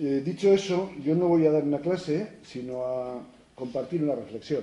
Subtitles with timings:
[0.00, 3.20] Eh, dicho eso, yo no voy a dar una clase, sino a
[3.56, 4.62] compartir una reflexión.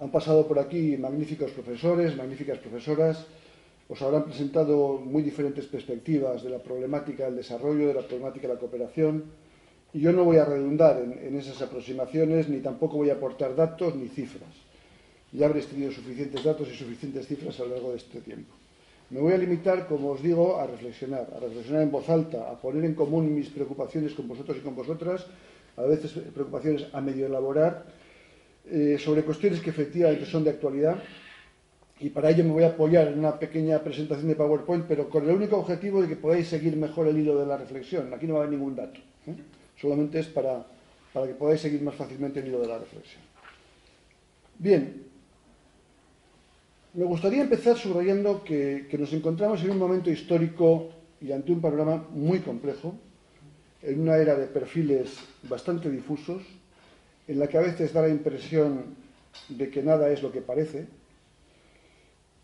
[0.00, 3.26] Han pasado por aquí magníficos profesores, magníficas profesoras,
[3.90, 8.54] os habrán presentado muy diferentes perspectivas de la problemática del desarrollo, de la problemática de
[8.54, 9.24] la cooperación,
[9.92, 13.54] y yo no voy a redundar en, en esas aproximaciones, ni tampoco voy a aportar
[13.54, 14.48] datos ni cifras.
[15.30, 18.61] Ya habréis tenido suficientes datos y suficientes cifras a lo largo de este tiempo.
[19.12, 22.56] Me voy a limitar, como os digo, a reflexionar, a reflexionar en voz alta, a
[22.56, 25.26] poner en común mis preocupaciones con vosotros y con vosotras,
[25.76, 27.84] a veces preocupaciones a medio elaborar,
[28.70, 30.96] eh, sobre cuestiones que efectivamente son de actualidad.
[32.00, 35.28] Y para ello me voy a apoyar en una pequeña presentación de PowerPoint, pero con
[35.28, 38.14] el único objetivo de que podáis seguir mejor el hilo de la reflexión.
[38.14, 38.98] Aquí no va a haber ningún dato.
[39.26, 39.34] ¿eh?
[39.78, 40.64] Solamente es para,
[41.12, 43.22] para que podáis seguir más fácilmente el hilo de la reflexión.
[44.58, 45.11] Bien,
[46.94, 50.90] me gustaría empezar subrayando que, nos encontramos en un momento histórico
[51.20, 52.94] y ante un panorama muy complejo,
[53.82, 56.42] en una era de perfiles bastante difusos,
[57.26, 58.96] en la que a veces da la impresión
[59.48, 60.86] de que nada es lo que parece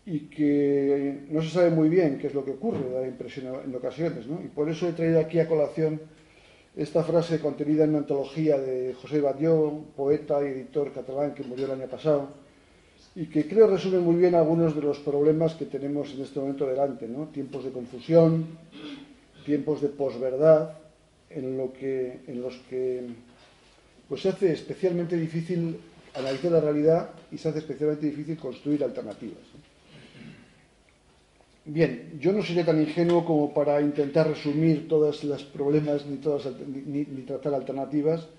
[0.05, 3.53] y que no se sabe muy bien qué es lo que ocurre, da la impresión
[3.63, 4.25] en ocasiones.
[4.25, 4.41] ¿no?
[4.43, 6.01] Y por eso he traído aquí a colación
[6.75, 11.65] esta frase contenida en una antología de José Badió, poeta y editor catalán que murió
[11.65, 12.29] el año pasado,
[13.19, 16.65] y que creo resume muy bien algunos de los problemas que tenemos en este momento
[16.65, 17.27] delante, ¿no?
[17.27, 18.47] Tiempos de confusión,
[19.45, 20.77] tiempos de posverdad,
[21.29, 23.07] en, lo que, en los que
[24.07, 25.77] pues se hace especialmente difícil
[26.15, 29.43] analizar la realidad y se hace especialmente difícil construir alternativas.
[31.65, 36.47] Bien, yo no seré tan ingenuo como para intentar resumir todos los problemas ni, todas,
[36.65, 38.29] ni, ni tratar alternativas,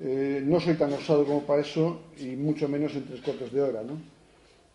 [0.00, 3.62] eh, no soy tan osado como para eso y mucho menos en tres cuartos de
[3.62, 3.96] hora, ¿no?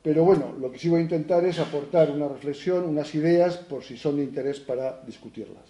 [0.01, 3.83] Pero bueno, lo que sí voy a intentar es aportar una reflexión, unas ideas, por
[3.83, 5.65] si son de interés para discutirlas.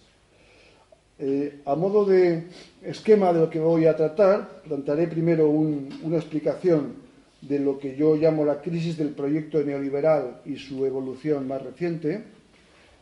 [1.17, 2.43] Eh, a modo de
[2.83, 6.93] esquema de lo que voy a tratar, plantearé primero un, una explicación
[7.41, 12.23] de lo que yo llamo la crisis del proyecto neoliberal y su evolución más reciente.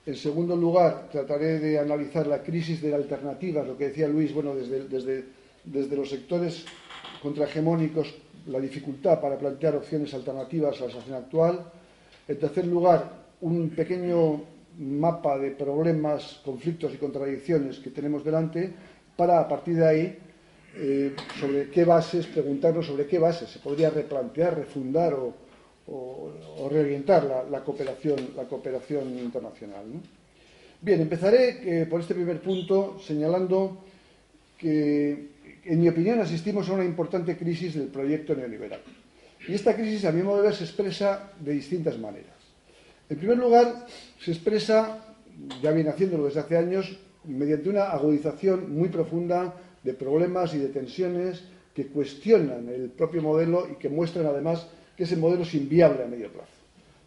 [0.06, 4.56] En segundo lugar, trataré de analizar la crisis de alternativas, lo que decía Luis, bueno,
[4.56, 5.26] desde
[5.72, 6.66] desde los sectores
[7.22, 8.14] contrahegemónicos
[8.48, 11.72] la dificultad para plantear opciones alternativas a la situación actual.
[12.28, 13.12] En tercer lugar,
[13.42, 14.42] un pequeño
[14.80, 18.72] mapa de problemas, conflictos y contradicciones que tenemos delante
[19.16, 20.18] para, a partir de ahí,
[20.76, 25.34] eh, sobre qué bases, preguntarnos sobre qué bases se podría replantear, refundar o,
[26.70, 28.20] reorientar la, cooperación,
[29.18, 29.86] internacional.
[30.82, 33.78] Bien, empezaré eh, por este primer punto señalando
[34.58, 35.37] que
[35.68, 38.80] en mi opinión, asistimos a una importante crisis del proyecto neoliberal.
[39.48, 42.36] Y esta crisis, a mi modo de ver, se expresa de distintas maneras.
[43.10, 43.86] En primer lugar,
[44.20, 45.16] se expresa,
[45.62, 50.70] ya viene haciéndolo desde hace años, mediante una agudización muy profunda de problemas y de
[50.70, 56.04] tensiones que cuestionan el propio modelo y que muestran además que ese modelo es inviable
[56.04, 56.48] a medio plazo.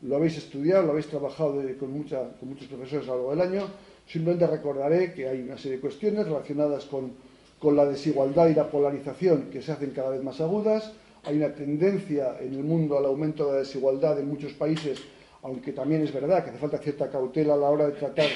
[0.02, 3.68] Lo habéis estudiado, lo habéis trabajado con, con muchos profesores a lo largo del año.
[4.06, 7.12] Simplemente recordaré que hay una serie de cuestiones relacionadas con
[7.60, 10.92] con la desigualdad y la polarización que se hacen cada vez más agudas.
[11.24, 15.00] Hay una tendencia en el mundo al aumento de la desigualdad en muchos países,
[15.42, 18.26] aunque también es verdad que hace falta cierta cautela a la hora de tratar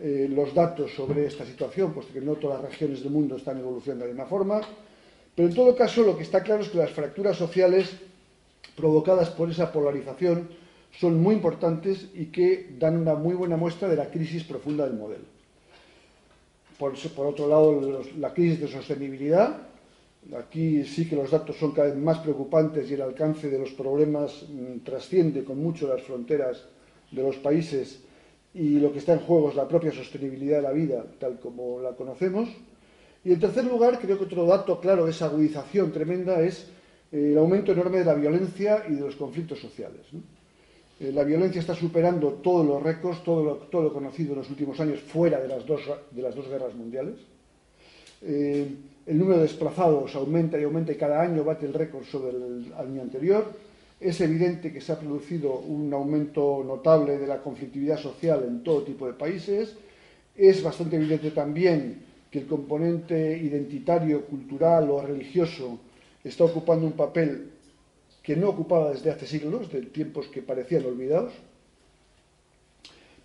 [0.00, 3.58] eh, los datos sobre esta situación, puesto que no todas las regiones del mundo están
[3.58, 4.60] evolucionando de la misma forma.
[5.34, 7.90] Pero en todo caso, lo que está claro es que las fracturas sociales
[8.74, 10.48] provocadas por esa polarización
[10.98, 14.94] son muy importantes y que dan una muy buena muestra de la crisis profunda del
[14.94, 15.31] modelo.
[16.82, 19.68] Por, otro lado, la crisis de sostenibilidad.
[20.36, 23.70] Aquí sí que los datos son cada vez más preocupantes y el alcance de los
[23.70, 26.64] problemas mmm, trasciende con mucho las fronteras
[27.12, 28.02] de los países
[28.52, 31.80] y lo que está en juego es la propia sostenibilidad de la vida, tal como
[31.80, 32.48] la conocemos.
[33.24, 36.68] Y en tercer lugar, creo que otro dato claro de esa agudización tremenda es
[37.12, 40.00] eh, el aumento enorme de la violencia y de los conflictos sociales.
[41.02, 45.00] Eh, la violencia está superando todos los récords, todo lo, conocido en los últimos años
[45.00, 45.80] fuera de las dos,
[46.12, 47.16] de las dos guerras mundiales.
[48.22, 48.68] Eh,
[49.06, 52.72] el número de desplazados aumenta y aumenta y cada año bate el récord sobre el
[52.78, 53.52] año anterior.
[53.98, 58.84] Es evidente que se ha producido un aumento notable de la conflictividad social en todo
[58.84, 59.74] tipo de países.
[60.36, 62.00] Es bastante evidente también
[62.30, 65.80] que el componente identitario, cultural o religioso
[66.22, 67.51] está ocupando un papel
[68.22, 71.32] que no ocupaba desde hace siglos, de tiempos que parecían olvidados.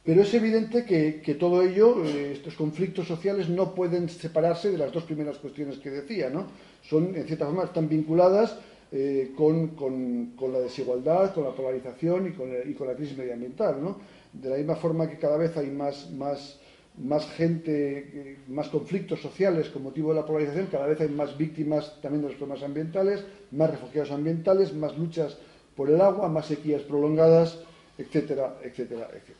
[0.04, 4.78] Pero es evidente que, que todo ello, eh, estos conflictos sociales, no pueden separarse de
[4.78, 6.48] las dos primeras cuestiones que decía, ¿no?
[6.82, 8.58] Son, en cierta forma, están vinculadas
[8.90, 12.96] eh, con, con, con, la desigualdad, con la polarización y con, el, y con la
[12.96, 13.98] crisis medioambiental, ¿no?
[14.32, 16.58] De la misma forma que cada vez hay más, más,
[16.98, 21.38] más gente, eh, más conflictos sociales con motivo de la polarización, cada vez hay más
[21.38, 25.38] víctimas también de los problemas ambientales, más refugiados ambientales, más luchas
[25.76, 27.60] por el agua, más sequías prolongadas,
[27.98, 29.38] etcétera, etcétera, etcétera.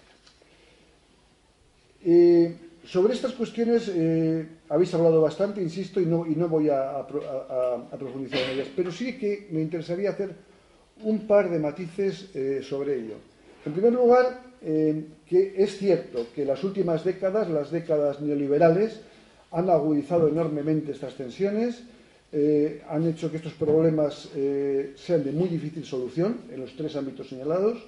[2.06, 2.56] Eh,
[2.86, 7.06] sobre estas cuestiones eh, habéis hablado bastante, insisto, y no, y no voy a,
[7.98, 10.34] profundizar en ellas, pero sí que me interesaría hacer
[11.04, 12.30] un par de matices
[12.62, 13.16] sobre ello.
[13.66, 19.02] En primer lugar, que es cierto que las últimas décadas, las décadas neoliberales,
[19.52, 21.84] han agudizado enormemente estas tensiones,
[22.90, 24.30] han hecho que estos problemas
[24.96, 27.84] sean de muy difícil solución en los tres ámbitos señalados.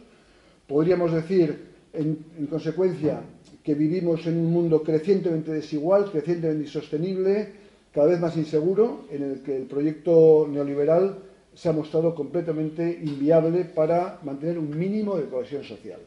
[0.68, 3.22] Podríamos decir, en consecuencia,
[3.64, 7.50] que vivimos en un mundo crecientemente desigual, crecientemente insostenible,
[7.92, 11.18] cada vez más inseguro, en el que el proyecto neoliberal
[11.56, 16.00] se ha mostrado completamente inviable para mantener un mínimo de cohesión social.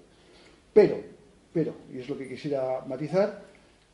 [0.72, 0.96] Pero,
[1.52, 3.42] pero, y es lo que quisiera matizar,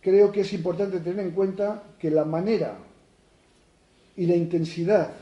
[0.00, 2.78] creo que es importante tener en cuenta que la manera
[4.16, 5.12] y la intensidad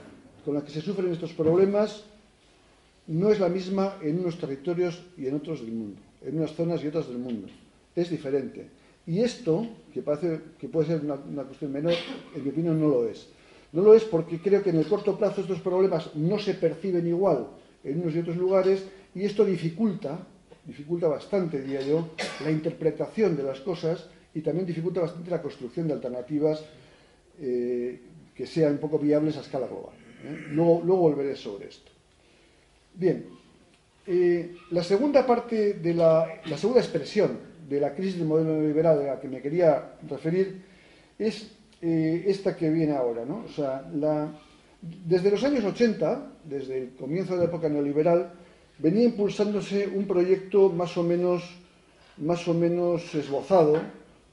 [0.44, 2.05] con la que se sufren estos problemas
[3.08, 6.82] no es la misma en unos territorios y en otros del mundo, en unas zonas
[6.82, 7.49] y otras del mundo
[7.97, 8.69] es diferente.
[9.06, 11.94] Y esto, que parece que puede ser una, cuestión menor,
[12.35, 13.29] en mi opinión no lo es.
[13.73, 17.06] No lo es porque creo que en el corto plazo estos problemas no se perciben
[17.06, 17.49] igual
[17.82, 20.19] en unos y otros lugares y esto dificulta,
[20.67, 22.11] dificulta bastante, diría yo,
[22.43, 26.65] la interpretación de las cosas y también dificulta bastante la construcción de alternativas
[27.41, 28.01] eh,
[28.35, 29.95] que sean un poco viables a escala global.
[30.25, 30.49] ¿eh?
[30.51, 31.91] Luego, volveré sobre esto.
[32.95, 33.27] Bien,
[34.07, 37.39] eh, la segunda parte de la, la segunda expresión
[37.69, 40.62] de la crisis del modelo neoliberal a la que me quería referir
[41.19, 41.51] es
[41.83, 43.25] eh, esta que viene ahora.
[43.25, 43.45] ¿no?
[43.45, 43.85] O sea,
[44.81, 48.33] desde los años 80, desde el comienzo de la época neoliberal,
[48.78, 51.43] venía impulsándose un proyecto más o menos,
[52.19, 53.81] más o menos esbozado.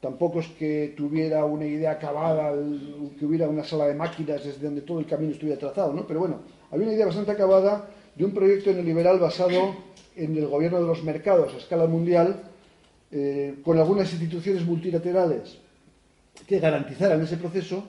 [0.02, 2.54] Tampoco es que tuviera una idea acabada,
[3.18, 6.06] que hubiera una sala de máquinas desde donde todo el camino estuviera trazado, ¿no?
[6.06, 6.40] Pero bueno,
[6.72, 9.76] había una idea bastante acabada de un proyecto neoliberal basado
[10.16, 12.44] en el gobierno de los mercados a escala mundial
[13.12, 15.58] eh, con algunas instituciones multilaterales
[16.48, 17.84] que garantizaran ese proceso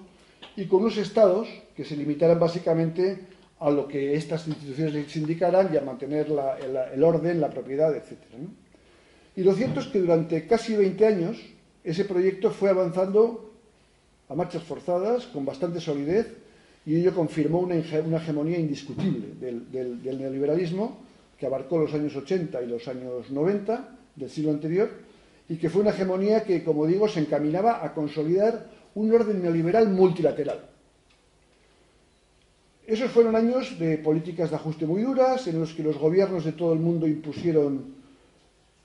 [0.57, 3.19] y con unos estados que se limitaran básicamente
[3.61, 8.19] a lo que estas instituciones les indicaran y a mantener el, orden, la propiedad, etc.
[9.37, 11.39] Y lo cierto es que durante casi 20 años
[11.83, 13.53] ese proyecto fue avanzando
[14.29, 16.35] a marchas forzadas, con bastante solidez,
[16.87, 20.99] y ello confirmó una, hegemonía indiscutible del, del neoliberalismo
[21.39, 24.91] que abarcó los años 80 y los años 90 del siglo anterior
[25.49, 29.89] y que fue una hegemonía que, como digo, se encaminaba a consolidar un orden neoliberal
[29.89, 30.74] multilateral.
[32.87, 36.53] Esos fueron años de políticas de ajuste muy duras, en los que los gobiernos de
[36.53, 37.95] todo el mundo impusieron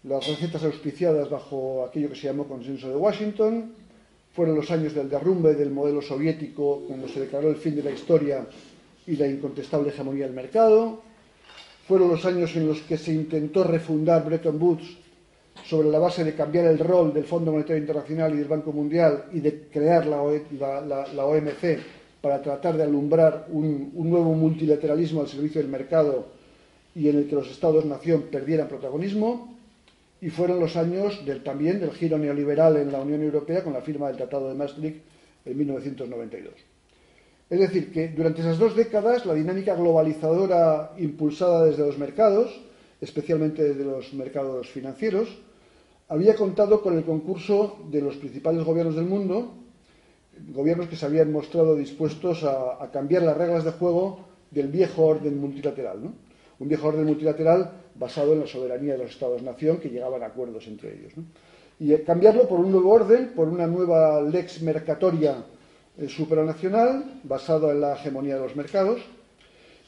[0.04, 3.74] las recetas auspiciadas bajo aquello que se llamó Consenso de Washington.
[4.34, 7.92] Fueron los años del derrumbe del modelo soviético, cuando se declaró el fin de la
[7.92, 8.48] historia
[9.06, 11.02] y la incontestable hegemonía del mercado.
[11.86, 14.98] Fueron los años en los que se intentó refundar Bretton Woods
[15.66, 19.26] sobre la base de cambiar el rol del Fondo Monetario Internacional y del Banco Mundial
[19.34, 21.80] y de crear la, OMC e,
[22.22, 26.28] para tratar de alumbrar un, nuevo multilateralismo al servicio del mercado
[26.96, 29.56] y en el que los Estados-nación perdieran protagonismo.
[30.22, 33.82] Y fueron los años del, también del giro neoliberal en la Unión Europea con la
[33.82, 34.98] firma del Tratado de Maastricht
[35.46, 36.54] en 1992.
[37.50, 42.62] Es decir, que durante esas dos décadas la dinámica globalizadora impulsada desde los mercados,
[43.00, 45.30] especialmente desde los mercados financieros,
[46.10, 49.54] había contado con el concurso de los principales gobiernos del mundo,
[50.48, 55.40] gobiernos que se habían mostrado dispuestos a, cambiar las reglas de juego del viejo orden
[55.40, 56.00] multilateral.
[56.60, 60.68] Un viejo orden multilateral basado en la soberanía de los Estados-nación que llegaban a acuerdos
[60.68, 61.14] entre ellos.
[61.80, 65.44] Y cambiarlo por un nuevo orden, por una nueva lex mercatoria
[65.98, 69.02] eh, supranacional basada en la hegemonía de los mercados.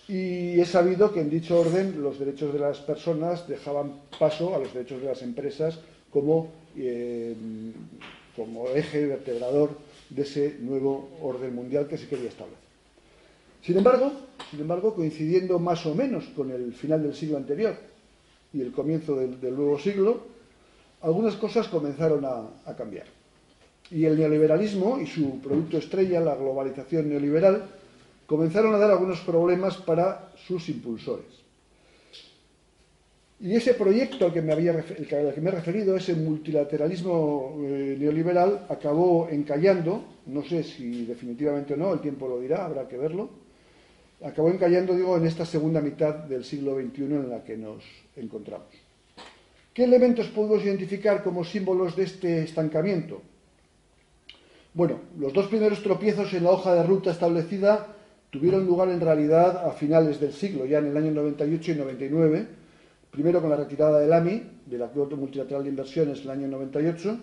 [0.08, 4.60] Y he sabido que en dicho orden los derechos de las personas dejaban paso a
[4.60, 5.79] los derechos de las empresas
[6.10, 7.34] como, eh,
[8.36, 9.70] como eje vertebrador
[10.12, 12.62] de ese nuevo orden mundial que se quería establecer.
[13.63, 14.12] Sin embargo,
[14.50, 17.75] sin embargo, coincidiendo más o menos con el final del siglo anterior
[18.53, 20.20] y el comienzo del, nuevo siglo,
[21.01, 23.06] algunas cosas comenzaron a cambiar.
[23.89, 27.65] Y el neoliberalismo y su producto estrella, la globalización neoliberal,
[28.25, 31.40] comenzaron a dar algunos problemas para sus impulsores.
[33.41, 38.67] Y ese proyecto al que me, había, que me he referido, ese multilateralismo eh, neoliberal,
[38.69, 43.29] acabó encallando, no sé si definitivamente o no, el tiempo lo dirá, habrá que verlo,
[44.24, 47.83] acabó encallando, digo, en esta segunda mitad del siglo XXI en la que nos
[48.15, 48.67] encontramos.
[49.74, 53.24] ¿Qué elementos podemos identificar como símbolos de este estancamiento?
[54.75, 57.88] Bueno, los dos primeros tropiezos en la hoja de ruta establecida
[58.29, 62.61] tuvieron lugar en realidad a finales del siglo, ya en el año 98 y 99,
[63.12, 67.20] primero con la retirada del AMI, del Acuerdo Multilateral de Inversiones, en el año 98,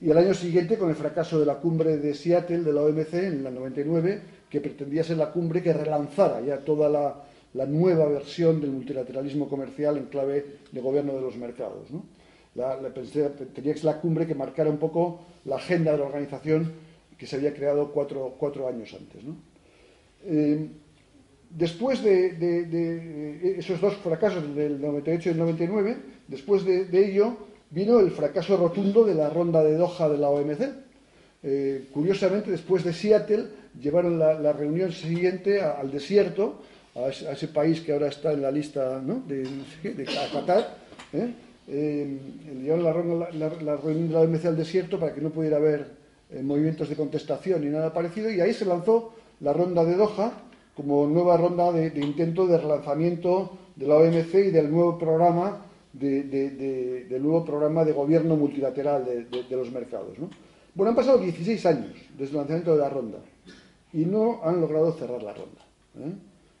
[0.00, 3.14] y el año siguiente con el fracaso de la cumbre de Seattle de la OMC
[3.14, 8.60] en el 99, que pretendía ser la cumbre que relanzara ya toda la, nueva versión
[8.60, 11.88] del multilateralismo comercial en clave de gobierno de los mercados.
[12.54, 16.70] La, tenía que ser la cumbre que marcara un poco la agenda de la organización
[17.16, 19.22] que se había creado cuatro, años antes.
[20.24, 20.68] Eh,
[21.50, 25.96] después de, esos dos fracasos del 98 y el 99,
[26.28, 27.36] después de, ello
[27.70, 30.60] vino el fracaso rotundo de la ronda de Doha de la OMC.
[31.42, 33.46] Eh, curiosamente, después de Seattle,
[33.80, 36.62] llevaron la, reunión siguiente al desierto,
[36.94, 39.46] a ese, país que ahora está en la lista de,
[39.82, 40.76] de, Qatar.
[41.12, 41.30] ¿eh?
[41.68, 42.18] Eh,
[42.62, 46.06] llevaron la, reunión de la OMC al desierto para que no pudiera haber
[46.42, 50.45] movimientos de contestación ni nada parecido, y ahí se lanzó la ronda de Doha
[50.76, 56.22] como nueva ronda de, intento de relanzamiento de la OMC y del nuevo programa de,
[57.08, 60.18] del nuevo programa de gobierno multilateral de, los mercados.
[60.74, 63.18] Bueno, han pasado 16 años desde el lanzamiento de la ronda
[63.94, 65.62] y no han logrado cerrar la ronda.
[65.98, 66.12] ¿eh?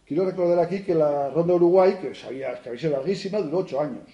[0.06, 3.80] Quiero recordar aquí que la ronda Uruguay, que, sabía, que había sido larguísima, duró 8
[3.80, 4.08] años,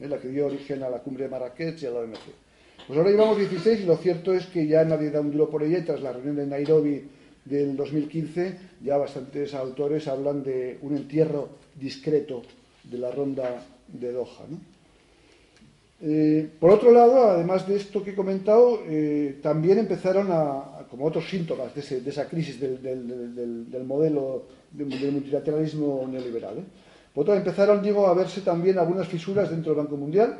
[0.00, 0.08] ¿eh?
[0.08, 2.20] la que dio origen a la cumbre de Marrakech y a la OMC.
[2.86, 5.62] Pues ahora llevamos 16 y lo cierto es que ya nadie da un duro por
[5.62, 7.04] ella y tras la reunión de Nairobi
[7.44, 11.48] del 2015 ya bastantes autores hablan de un entierro
[11.78, 12.42] discreto
[12.84, 14.46] de la ronda de Doha.
[16.02, 21.06] Eh, por otro lado, además de esto que he comentado, eh, también empezaron a, como
[21.06, 26.58] otros síntomas de, esa crisis del, modelo del multilateralismo neoliberal.
[26.58, 26.64] ¿eh?
[27.14, 30.36] Por otro lado, empezaron, digo, a verse también algunas fisuras dentro del Banco Mundial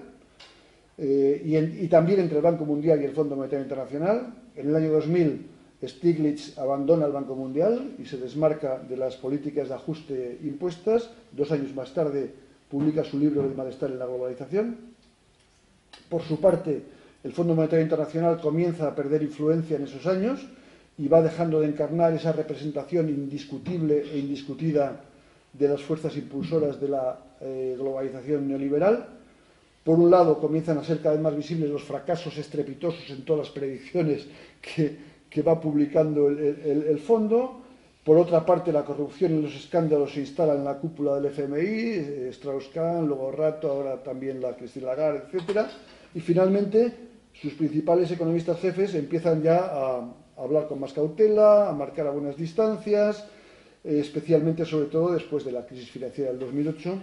[0.99, 4.35] y, y, también entre el Banco Mundial y el Fondo Monetario Internacional.
[4.57, 5.54] En el año 2000
[5.89, 11.11] Stiglitz abandona el Banco Mundial y se desmarca de las políticas de ajuste impuestas.
[11.33, 12.31] Dos años más tarde
[12.71, 14.77] publica su libro El malestar en la globalización.
[16.09, 16.83] Por su parte,
[17.23, 20.47] el Fondo Monetario Internacional comienza a perder influencia en esos años
[20.99, 25.01] y va dejando de encarnar esa representación indiscutible e indiscutida
[25.53, 29.07] de las fuerzas impulsoras de la eh, globalización neoliberal.
[29.85, 33.47] Por un lado, comienzan a ser cada vez más visibles los fracasos estrepitosos en todas
[33.47, 34.27] las predicciones
[34.61, 37.61] que que va publicando el, fondo.
[38.05, 42.29] Por otra parte, la corrupción y los escándalos se instalan en la cúpula del FMI,
[42.31, 45.63] Strauss-Kahn, luego Rato, ahora también la Christine Lagarde, etc.
[46.15, 46.95] Y finalmente,
[47.33, 53.27] sus principales economistas jefes empiezan ya a hablar con más cautela, a marcar algunas distancias,
[53.83, 56.95] eh, especialmente, sobre todo, después de la crisis financiera del 2008,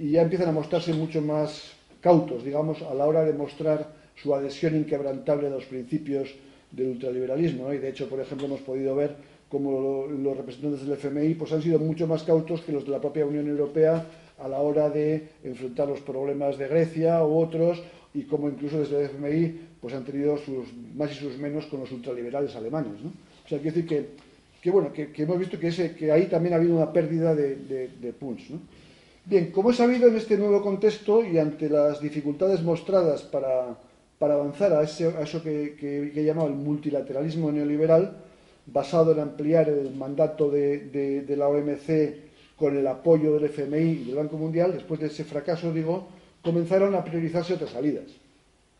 [0.00, 4.34] y ya empiezan a mostrarse mucho más cautos, digamos, a la hora de mostrar su
[4.34, 6.34] adhesión inquebrantable a los principios
[6.76, 7.72] del ultraliberalismo.
[7.72, 9.16] Y de hecho, por ejemplo, hemos podido ver
[9.48, 13.00] cómo los representantes del FMI pues, han sido mucho más cautos que los de la
[13.00, 14.04] propia Unión Europea
[14.38, 18.98] a la hora de enfrentar los problemas de Grecia u otros y cómo incluso desde
[18.98, 23.00] el FMI pues, han tenido sus más y sus menos con los ultraliberales alemanes.
[23.02, 23.08] ¿no?
[23.08, 24.06] O sea, quiero decir que,
[24.60, 28.14] que bueno, que, hemos visto que, ahí también ha habido una pérdida de, de.
[28.20, 28.60] ¿no?
[29.24, 33.76] Bien, como es sabido en este nuevo contexto y ante las dificultades mostradas para
[34.18, 38.16] para avanzar a, eso que, he llamado el multilateralismo neoliberal,
[38.66, 44.16] basado en ampliar el mandato de, la OMC con el apoyo del FMI y del
[44.16, 46.08] Banco Mundial, después de ese fracaso, digo,
[46.42, 48.04] comenzaron a priorizarse otras salidas.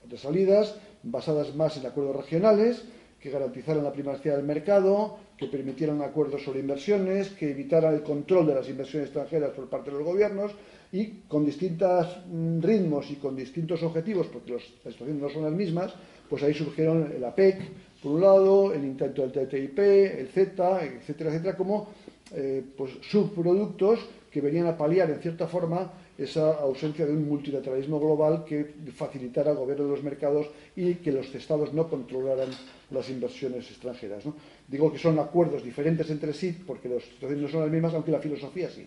[0.05, 2.85] Otras salidas basadas más en acuerdos regionales,
[3.21, 8.47] que garantizaran la primacía del mercado, que permitieran acuerdos sobre inversiones, que evitaran el control
[8.47, 10.53] de las inversiones extranjeras por parte de los gobiernos,
[10.93, 15.53] y con distintos mm, ritmos y con distintos objetivos, porque las situaciones no son las
[15.53, 15.95] mismas,
[16.29, 17.61] pues ahí surgieron el APEC,
[18.03, 21.89] por un lado, el intento del TTIP, el Z, etcétera, etcétera, como
[22.33, 24.01] eh, pues, subproductos
[24.31, 29.51] que venían a paliar, en cierta forma, esa ausencia de un multilateralismo global que facilitara
[29.51, 32.49] el gobierno de los mercados y que los estados no controlaran
[32.91, 34.25] las inversiones extranjeras.
[34.69, 38.11] Digo que son acuerdos diferentes entre sí, porque las situaciones no son las mismas, aunque
[38.13, 38.87] la filosofía sí,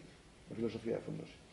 [0.49, 1.48] la filosofía de fondo sí.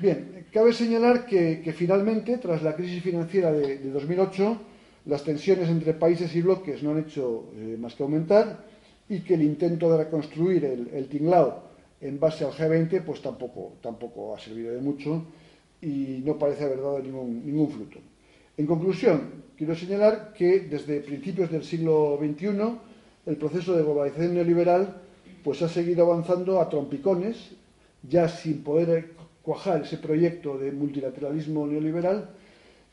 [0.00, 4.58] Bien, cabe señalar que, finalmente, tras la crisis financiera de, 2008,
[5.06, 8.64] las tensiones entre países y bloques no han hecho eh, más que aumentar
[9.08, 11.68] y que el intento de reconstruir el, el tinglao
[12.00, 15.24] en base al G20 pues tampoco, tampoco ha servido de mucho
[15.80, 17.98] y no parece haber dado ningún, ningún fruto.
[18.56, 22.48] En conclusión, quiero señalar que desde principios del siglo XXI
[23.26, 25.00] el proceso de globalización neoliberal
[25.44, 27.36] pues ha seguido avanzando a trompicones,
[28.02, 29.17] ya sin poder
[29.48, 32.28] cuajar ese proyecto de multilateralismo neoliberal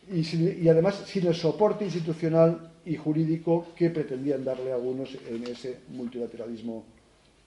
[0.09, 6.85] y, además sin el soporte institucional y jurídico que pretendían darle algunos en ese multilateralismo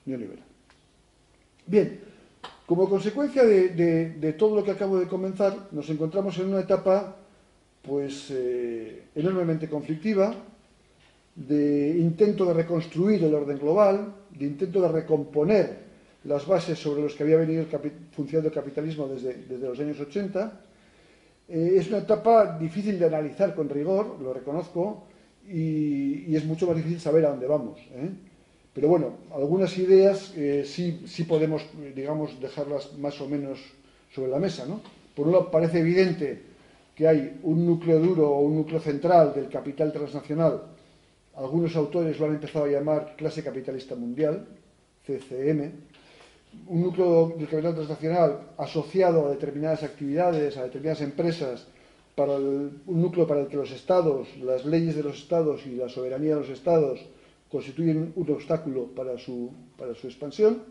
[0.04, 0.44] neoliberal.
[1.66, 2.00] Bien,
[2.66, 7.16] como consecuencia de, todo lo que acabo de comenzar, nos encontramos en una etapa
[7.80, 10.34] pues eh, enormemente conflictiva,
[11.34, 15.87] de intento de reconstruir el orden global, de intento de recomponer
[16.24, 17.64] las bases sobre las que había venido
[18.12, 20.60] funcionando el capitalismo desde, desde los años 80,
[21.48, 25.04] eh, es una etapa difícil de analizar con rigor, lo reconozco,
[25.48, 27.78] y, es mucho más difícil saber a dónde vamos.
[27.94, 28.10] ¿eh?
[28.74, 33.58] Pero bueno, algunas ideas eh, sí, sí podemos, digamos, dejarlas más o menos
[34.14, 34.66] sobre la mesa.
[34.66, 34.80] ¿no?
[35.14, 36.42] Por un lado, parece evidente
[36.94, 40.62] que hay un núcleo duro o un núcleo central del capital transnacional.
[41.36, 44.46] Algunos autores lo han empezado a llamar clase capitalista mundial,
[45.06, 45.72] CCM,
[46.66, 51.66] un núcleo del capital transnacional asociado a determinadas actividades, a determinadas empresas,
[52.14, 55.88] para un núcleo para el que los estados, las leyes de los estados y la
[55.88, 57.00] soberanía de los estados
[57.48, 60.62] constituyen un obstáculo para su, para su expansión.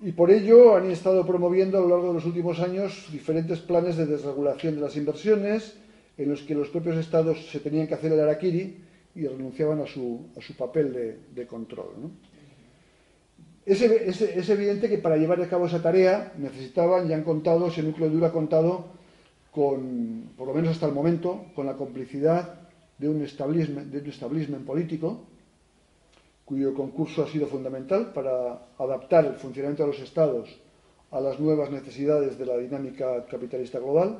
[0.00, 3.96] Y por ello han estado promoviendo a lo largo de los últimos años diferentes planes
[3.96, 5.76] de desregulación de las inversiones,
[6.16, 8.76] en los que los propios estados se tenían que hacer el araquiri
[9.14, 12.10] y renunciaban a su, a su papel de, control.
[13.68, 18.08] Es, evidente que para llevar a cabo esa tarea necesitaban y han contado, ese núcleo
[18.08, 18.86] duro ha contado
[19.52, 22.60] con, por lo menos hasta el momento, con la complicidad
[22.96, 25.20] de un establishment, político,
[26.46, 30.48] cuyo concurso ha sido fundamental para adaptar el funcionamiento de los estados
[31.10, 34.18] a las nuevas necesidades de la dinámica capitalista global.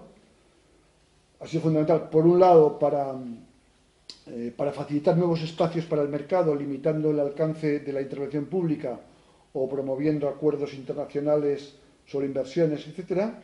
[1.40, 3.14] Ha sido fundamental, por un lado, para,
[4.26, 9.00] eh, para facilitar nuevos espacios para el mercado, limitando el alcance de la intervención pública
[9.62, 11.74] o promoviendo acuerdos internacionales
[12.06, 13.42] sobre inversiones, etcétera.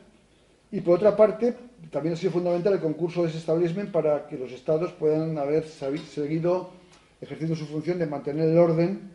[0.70, 1.54] Y por otra parte,
[1.90, 5.64] también ha sido fundamental el concurso de ese establishment para que los estados puedan haber
[5.64, 6.70] seguido
[7.20, 9.10] ejerciendo su función de mantener el orden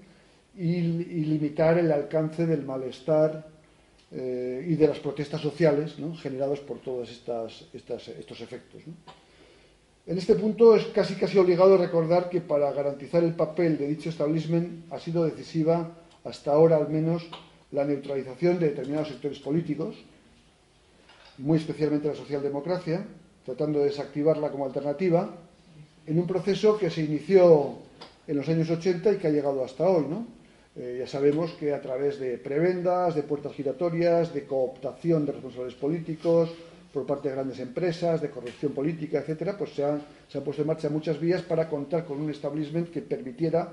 [0.56, 3.48] y, limitar el alcance del malestar
[4.12, 8.82] eh, y de las protestas sociales generados por todos estos efectos.
[10.08, 14.10] En este punto es casi casi obligado recordar que para garantizar el papel de dicho
[14.10, 17.28] establishment ha sido decisiva hasta ahora al menos,
[17.72, 19.96] la neutralización de determinados sectores políticos,
[21.38, 23.06] muy especialmente la socialdemocracia,
[23.46, 25.30] tratando de desactivarla como alternativa,
[26.06, 27.78] en un proceso que se inició
[28.28, 30.06] en los años 80 y que ha llegado hasta hoy.
[30.10, 30.26] ¿no?
[30.76, 35.76] Eh, ya sabemos que a través de prebendas, de puertas giratorias, de cooptación de responsables
[35.76, 36.52] políticos,
[36.94, 40.64] por parte de grandes empresas, de corrupción política, etcétera, pues se han, se han puesto
[40.64, 43.70] en marcha muchas vías para contar con un establishment que permitiera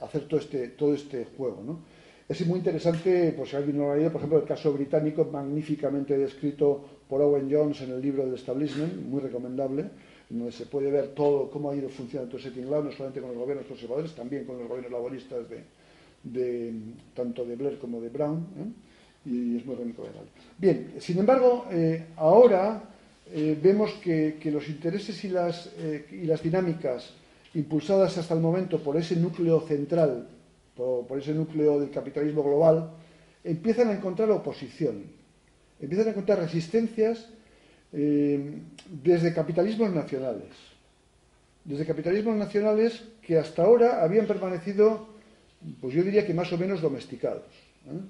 [0.00, 1.62] hacer todo este, todo este juego.
[1.64, 1.80] ¿no?
[2.26, 5.26] Es muy interesante, por si alguien no lo ha leído, por ejemplo, el caso británico
[5.30, 9.84] magníficamente descrito por Owen Jones en el libro del Establishment, muy recomendable,
[10.30, 13.28] donde se puede ver todo cómo ha ido funcionando todo ese tinglado, no solamente con
[13.30, 15.46] los gobiernos conservadores, también con los gobiernos laboristas
[16.22, 16.72] de,
[17.14, 19.28] tanto de Blair como de Brown, ¿eh?
[19.30, 20.30] y es muy recomendable.
[20.56, 22.84] Bien, sin embargo, eh, ahora
[23.30, 25.70] eh, vemos que, que, los intereses y las,
[26.10, 27.12] y las dinámicas
[27.54, 30.28] impulsadas hasta el momento por ese núcleo central,
[30.76, 32.90] por, ese núcleo del capitalismo global,
[33.42, 35.04] empiezan a encontrar oposición,
[35.80, 37.28] empiezan a encontrar resistencias
[37.92, 40.50] eh, desde capitalismos nacionales,
[41.64, 45.08] desde capitalismos nacionales que hasta ahora habían permanecido,
[45.80, 47.46] pues yo diría que más o menos domesticados.
[47.86, 48.00] ¿eh?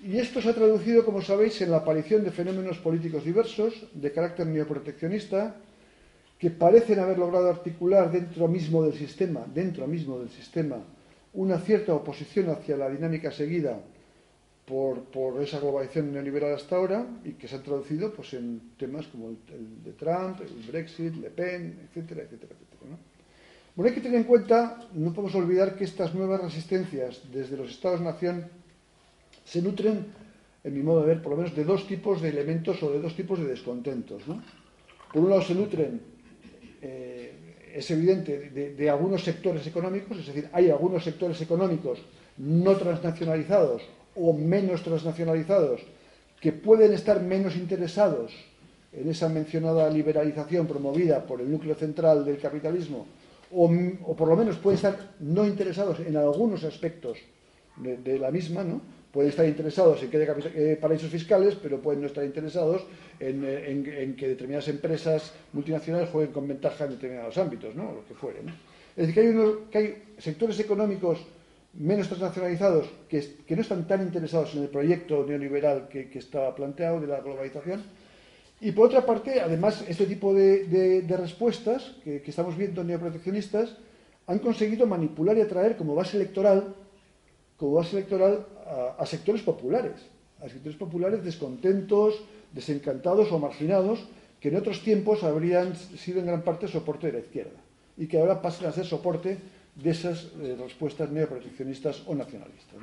[0.00, 4.12] Y esto se ha traducido, como sabéis, en la aparición de fenómenos políticos diversos, de
[4.12, 5.56] carácter neoproteccionista,
[6.38, 10.78] que parecen haber logrado articular dentro mismo del sistema, dentro mismo del sistema,
[11.34, 13.80] una cierta oposición hacia la dinámica seguida
[14.64, 19.30] por, esa globalización neoliberal hasta ahora y que se han traducido pues, en temas como
[19.30, 22.98] el, de Trump, el Brexit, Le Pen, etcétera, etcétera, etcétera.
[23.74, 27.70] Bueno, hay que tener en cuenta, no podemos olvidar que estas nuevas resistencias desde los
[27.70, 28.46] Estados-nación
[29.44, 30.06] se nutren,
[30.64, 33.00] en mi modo de ver, por lo menos de dos tipos de elementos o de
[33.00, 34.22] dos tipos de descontentos.
[35.12, 36.17] Por un lado se nutren
[36.82, 37.32] eh,
[37.74, 42.00] es evidente, de, algunos sectores económicos, es decir, hay algunos sectores económicos
[42.38, 43.82] no transnacionalizados
[44.16, 45.82] o menos transnacionalizados
[46.40, 48.32] que pueden estar menos interesados
[48.92, 53.06] en esa mencionada liberalización promovida por el núcleo central del capitalismo,
[53.52, 53.68] o,
[54.16, 57.18] por lo menos pueden estar no interesados en algunos aspectos
[57.76, 58.80] de, de la misma, ¿no?
[59.18, 62.86] Pueden estar interesados en que haya eh, paraísos fiscales, pero pueden no estar interesados
[63.18, 67.94] eh, en, que determinadas empresas multinacionales jueguen con ventaja en determinados ámbitos, ¿no?
[67.94, 68.38] lo que fuere.
[68.96, 69.34] Es decir,
[69.72, 71.18] que hay, sectores económicos
[71.74, 77.00] menos transnacionalizados que, no están tan interesados en el proyecto neoliberal que, que está planteado
[77.00, 77.82] de la globalización
[78.60, 83.74] Y por otra parte, además, este tipo de, respuestas que, estamos viendo neoproteccionistas
[84.28, 86.76] han conseguido manipular y atraer como base electoral,
[87.58, 88.46] como base electoral
[88.96, 89.98] a, sectores populares,
[90.40, 92.22] a sectores populares descontentos,
[92.54, 94.06] desencantados o marginados,
[94.40, 97.58] que en otros tiempos habrían sido en gran parte soporte de la izquierda
[97.98, 99.36] y que ahora pasen a ser soporte
[99.74, 102.78] de esas eh, respuestas neoproteccionistas o nacionalistas.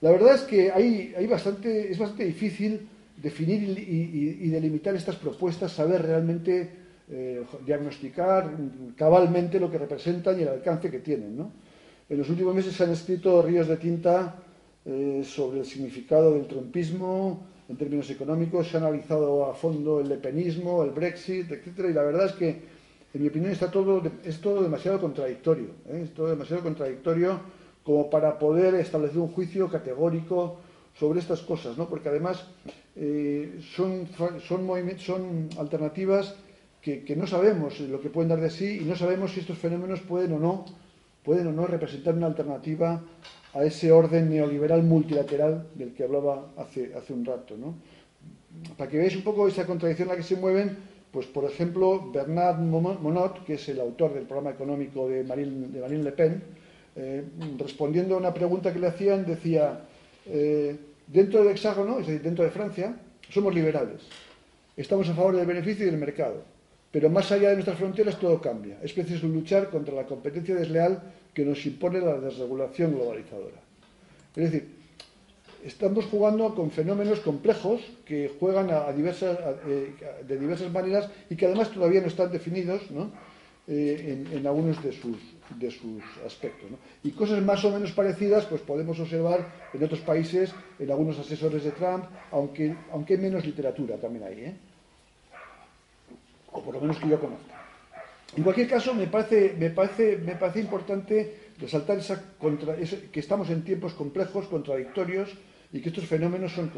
[0.00, 2.88] La verdad es que hay, bastante, es bastante difícil
[3.20, 6.70] definir y, delimitar estas propuestas, saber realmente
[7.10, 8.50] eh, diagnosticar
[8.96, 11.36] cabalmente lo que representan y el alcance que tienen.
[12.10, 14.34] En los últimos meses se han escrito ríos de tinta
[14.84, 20.08] eh, sobre el significado del trumpismo en términos económicos, se ha analizado a fondo el
[20.08, 21.86] lepenismo, el Brexit, etc.
[21.88, 22.48] Y la verdad es que,
[23.14, 25.68] en mi opinión, está todo, es todo demasiado contradictorio.
[25.86, 26.00] ¿eh?
[26.02, 27.38] Es todo demasiado contradictorio
[27.84, 30.58] como para poder establecer un juicio categórico
[30.98, 31.88] sobre estas cosas, ¿no?
[31.88, 32.44] porque además
[32.96, 34.40] eh, son, son,
[34.98, 36.34] son alternativas
[36.82, 40.00] que, no sabemos lo que pueden dar de sí y no sabemos si estos fenómenos
[40.00, 40.64] pueden o no,
[41.24, 43.02] pueden o no representar una alternativa
[43.52, 47.56] a ese orden neoliberal multilateral del que hablaba hace, un rato.
[47.56, 47.74] ¿no?
[48.76, 50.76] Para que veáis un poco esa contradicción en la que se mueven,
[51.10, 55.80] pues por ejemplo, Bernard Monod, que es el autor del programa económico de Marine, de
[55.80, 56.42] Marine Le Pen,
[56.96, 57.24] eh,
[57.58, 59.80] respondiendo a una pregunta que le hacían, decía,
[60.26, 62.96] eh, dentro del hexágono, es decir, dentro de Francia,
[63.28, 64.02] somos liberales.
[64.76, 66.42] Estamos a favor del beneficio y del mercado.
[66.90, 68.78] Pero más allá de nuestras fronteras todo cambia.
[68.82, 71.00] Es preciso luchar contra la competencia desleal
[71.32, 73.60] que nos impone la desregulación globalizadora.
[74.34, 74.68] Es decir,
[75.64, 79.92] estamos jugando con fenómenos complejos que juegan eh,
[80.26, 82.82] de diversas maneras y que además todavía no están definidos
[83.68, 85.16] eh, en, algunos de sus,
[86.26, 86.70] aspectos.
[87.02, 91.62] Y cosas más o menos parecidas pues podemos observar en otros países, en algunos asesores
[91.64, 94.54] de Trump, aunque, menos literatura también ahí, ¿eh?
[96.52, 97.60] O por lo menos que yo conozca.
[98.36, 99.56] En cualquier caso, me parece,
[100.56, 105.36] importante resaltar esa contra, que estamos en tiempos complejos, contradictorios,
[105.72, 106.70] y que estos fenómenos son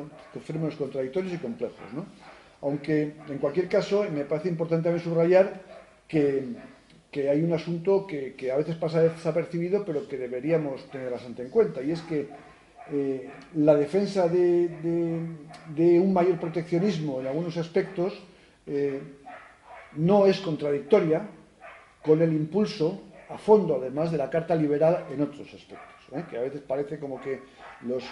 [0.45, 1.93] fenómenos contradictorios y complejos.
[1.95, 2.07] ¿no?
[2.63, 5.61] Aunque, en cualquier caso, me parece importante también subrayar
[6.09, 6.57] que,
[7.15, 11.83] hay un asunto que, a veces pasa desapercibido, pero que deberíamos tener bastante en cuenta,
[11.83, 12.29] y es que
[12.91, 14.69] eh, la defensa de,
[15.75, 18.21] de, un mayor proteccionismo en algunos aspectos
[18.67, 19.01] eh,
[19.97, 21.29] no es contradictoria
[22.03, 26.25] con el impulso a fondo, además de la Carta Liberal, en otros aspectos, ¿eh?
[26.29, 27.41] que a veces parece como que
[27.83, 28.05] los,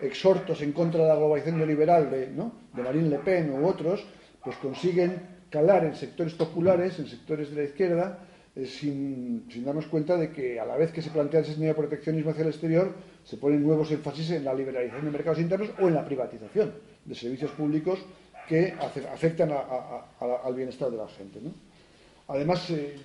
[0.00, 4.04] exhortos en contra de la globalización neoliberal de, de Marine Le Pen u otros,
[4.42, 8.18] pues consiguen calar en sectores populares, en sectores de la izquierda,
[8.54, 12.42] eh, sin, darnos cuenta de que a la vez que se plantea ese proteccionismo hacia
[12.42, 12.92] el exterior,
[13.24, 16.72] se ponen nuevos énfasis en la liberalización de mercados internos o en la privatización
[17.04, 17.98] de servicios públicos
[18.48, 18.74] que
[19.12, 21.40] afectan al bienestar de la gente.
[22.28, 22.96] Además, eh,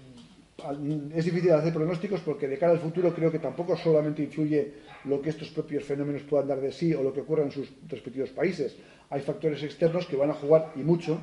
[1.16, 4.74] es difícil hacer pronósticos porque de cara al futuro creo que tampoco solamente influye
[5.06, 7.70] lo que estos propios fenómenos puedan dar de sí o lo que ocurra en sus
[7.88, 8.76] respectivos países.
[9.10, 11.20] Hay factores externos que van a jugar y mucho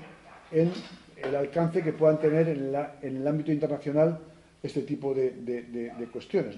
[0.53, 0.70] en
[1.16, 4.20] el alcance que puedan tener en, el ámbito internacional
[4.62, 6.57] este tipo de, cuestiones.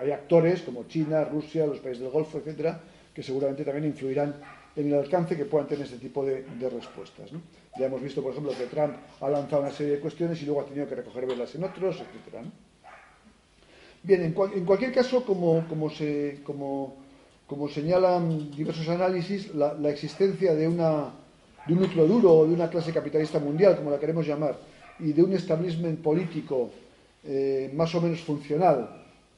[0.00, 2.80] Hay actores como China, Rusia, los países del Golfo, etcétera,
[3.12, 4.34] que seguramente también influirán
[4.74, 7.30] en el alcance que puedan tener este tipo de, respuestas.
[7.78, 10.62] Ya hemos visto, por ejemplo, que Trump ha lanzado una serie de cuestiones y luego
[10.62, 12.44] ha tenido que recoger velas en otros, etc.
[14.02, 16.96] Bien, en, cualquier caso, como, se, como,
[17.72, 21.10] señalan diversos análisis, la, existencia de, una,
[21.66, 24.56] de un núcleo duro o de una clase capitalista mundial, como la queremos llamar,
[24.98, 26.70] y de un establishment político
[27.24, 28.88] eh, más o menos funcional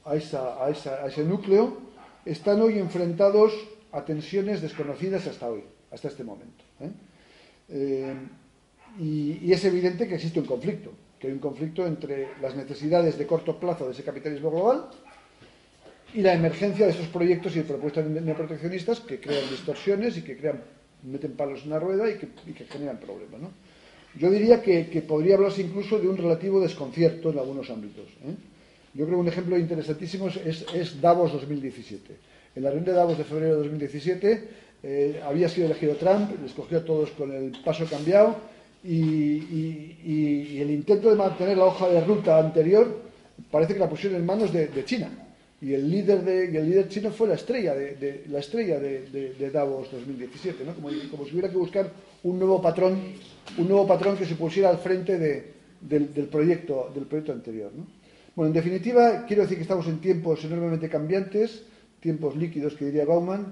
[0.05, 1.77] a, esa, a, ese núcleo,
[2.25, 3.53] están hoy enfrentados
[3.95, 6.63] a tensiones desconocidas hasta hoy, hasta este momento.
[6.81, 6.91] ¿eh?
[7.69, 8.13] Eh,
[8.99, 13.25] y, es evidente que existe un conflicto, que hay un conflicto entre las necesidades de
[13.25, 14.89] corto plazo de ese capitalismo global
[16.13, 20.61] y la emergencia de esos proyectos y propuestas neoproteccionistas que crean distorsiones y que crean,
[21.03, 23.39] meten palos en la rueda y que, generan problemas.
[24.19, 28.07] Yo diría que, podría hablarse incluso de un relativo desconcierto en algunos ámbitos.
[28.25, 28.35] ¿eh?
[28.93, 33.17] Yo creo que un ejemplo interesantísimo es, es Davos 2017 en la reunión de Davos
[33.17, 37.51] de febrero de 2017 eh, había sido elegido Trump, les cogió a todos con el
[37.63, 38.35] paso cambiado
[38.83, 43.01] y, el intento de mantener la hoja de ruta anterior
[43.49, 45.09] parece que la pusieron en manos de, China.
[45.59, 49.91] Y el líder, de, el líder chino fue la estrella de, la estrella de, Davos
[49.91, 50.75] 2017, ¿no?
[50.75, 50.91] como,
[51.25, 51.91] si hubiera que buscar
[52.23, 52.99] un nuevo patrón,
[53.57, 57.71] un nuevo patrón que se pusiera al frente del, proyecto, del proyecto anterior.
[58.35, 61.63] Bueno, en definitiva, quiero decir que estamos en tiempos enormemente cambiantes
[62.05, 63.51] tiempos líquidos que diría Bauman,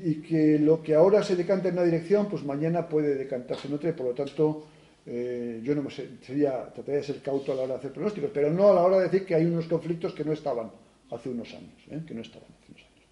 [0.00, 3.74] y que lo que ahora se decanta en una dirección, pues mañana puede decantarse en
[3.74, 4.66] otra y por lo tanto
[5.04, 8.30] eh, yo no me sería, trataría de ser cauto a la hora de hacer pronósticos,
[8.32, 10.70] pero no a la hora de decir que hay unos conflictos que no estaban
[11.10, 12.00] hace unos años, ¿eh?
[12.06, 13.06] que no estaban hace unos años.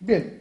[0.00, 0.40] Bien,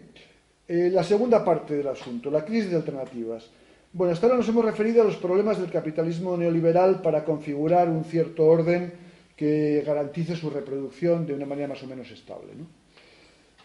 [0.69, 3.49] eh, la segunda parte del asunto, la crisis de alternativas.
[3.91, 8.05] Bueno, hasta ahora nos hemos referido a los problemas del capitalismo neoliberal para configurar un
[8.05, 8.93] cierto orden
[9.35, 12.53] que garantice su reproducción de una manera más o menos estable.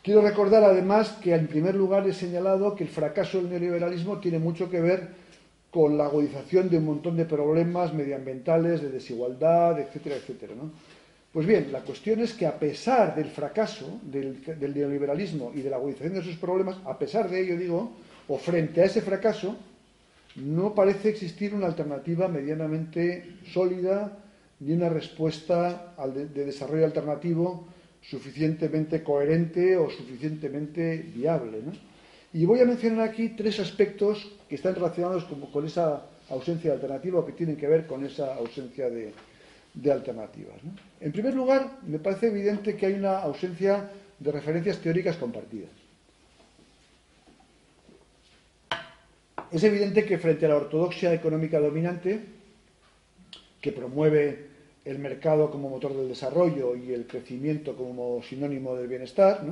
[0.06, 4.38] Quiero recordar además que en primer lugar he señalado que el fracaso del neoliberalismo tiene
[4.38, 5.08] mucho que ver
[5.68, 10.52] con la agudización de un montón de problemas medioambientales, de desigualdad, etcétera, etcétera.
[11.32, 15.70] Pues bien, la cuestión es que a pesar del fracaso del, del neoliberalismo y de
[15.70, 17.90] la agudización de esos problemas, a pesar de ello, digo,
[18.28, 19.56] o frente a ese fracaso,
[20.36, 24.16] no parece existir una alternativa medianamente sólida
[24.60, 27.66] ni una respuesta de, desarrollo alternativo
[28.08, 31.58] suficientemente coherente o suficientemente viable.
[32.32, 37.20] Y voy a mencionar aquí tres aspectos que están relacionados con, esa ausencia de alternativa
[37.20, 39.12] o que tienen que ver con esa ausencia de,
[39.90, 40.56] alternativas.
[41.00, 45.70] En primer lugar, me parece evidente que hay una ausencia de referencias teóricas compartidas.
[49.52, 52.20] Es evidente que frente a la ortodoxia económica dominante,
[53.60, 54.55] que promueve
[54.86, 59.42] el mercado como motor del desarrollo y el crecimiento como sinónimo del bienestar,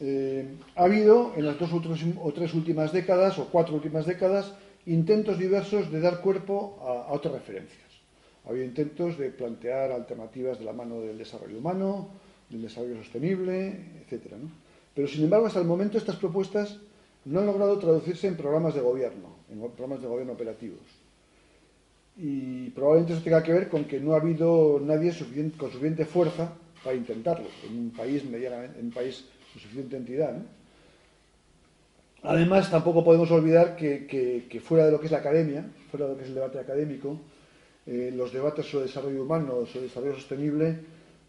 [0.00, 0.46] eh,
[0.76, 4.52] ha habido en las dos o tres últimas décadas, o cuatro últimas décadas,
[4.84, 7.80] intentos diversos de dar cuerpo a, otras referencias.
[8.44, 12.08] Ha habido intentos de plantear alternativas de la mano del desarrollo humano,
[12.50, 13.68] del desarrollo sostenible,
[14.02, 14.34] etc.
[14.94, 16.78] Pero, sin embargo, hasta el momento estas propuestas
[17.24, 21.01] no han logrado traducirse en programas de gobierno, en programas de gobierno operativos.
[22.16, 25.12] Y probablemente eso tenga que ver con que no ha habido nadie
[25.56, 26.52] con suficiente fuerza
[26.84, 30.36] para intentarlo en un país medianamente, en país de suficiente entidad.
[32.24, 36.16] Además, tampoco podemos olvidar que, fuera de lo que es la academia, fuera de lo
[36.18, 37.18] que es el debate académico,
[37.86, 40.76] eh, los debates sobre desarrollo humano, sobre desarrollo sostenible,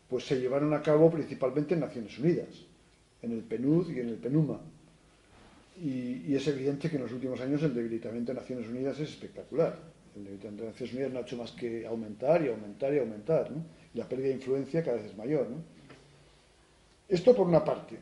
[0.07, 2.49] pues se llevaron a cabo principalmente en Naciones Unidas,
[3.23, 4.59] en el PNUD y en el PENUMA.
[5.81, 9.75] Y, es evidente que en los últimos años el debilitamiento de Naciones Unidas es espectacular.
[10.15, 13.49] El de Naciones Unidas no ha hecho más que aumentar y aumentar y aumentar.
[13.93, 15.47] Y la pérdida de influencia cada vez es mayor.
[17.07, 17.97] Esto por una parte.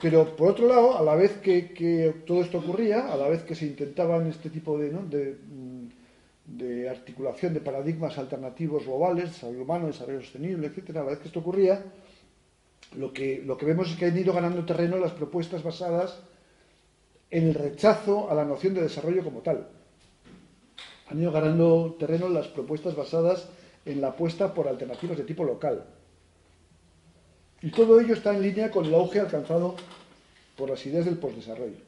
[0.00, 3.54] Pero por otro lado, a la vez que, todo esto ocurría, a la vez que
[3.54, 5.88] se intentaban este tipo de, mm,
[6.46, 11.28] de, articulación de paradigmas alternativos globales, desarrollo humano, desarrollo sostenible, etcétera, a la vez que
[11.28, 11.82] esto ocurría,
[12.96, 16.20] lo que, lo que vemos es que han ido ganando terreno las propuestas basadas
[17.30, 19.68] en el rechazo a la noción de desarrollo como tal.
[21.14, 23.46] Han ido ganando terreno las propuestas basadas
[23.84, 25.84] en la apuesta por alternativas de tipo local.
[27.62, 29.76] Y todo ello está en línea con el auge alcanzado
[30.56, 31.78] por las ideas del postdesarrollo,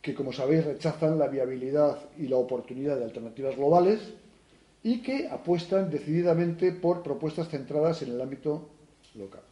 [0.00, 3.98] que como sabéis rechazan la viabilidad y la oportunidad de alternativas globales
[4.84, 8.68] y que apuestan decididamente por propuestas centradas en el ámbito
[9.16, 9.42] local.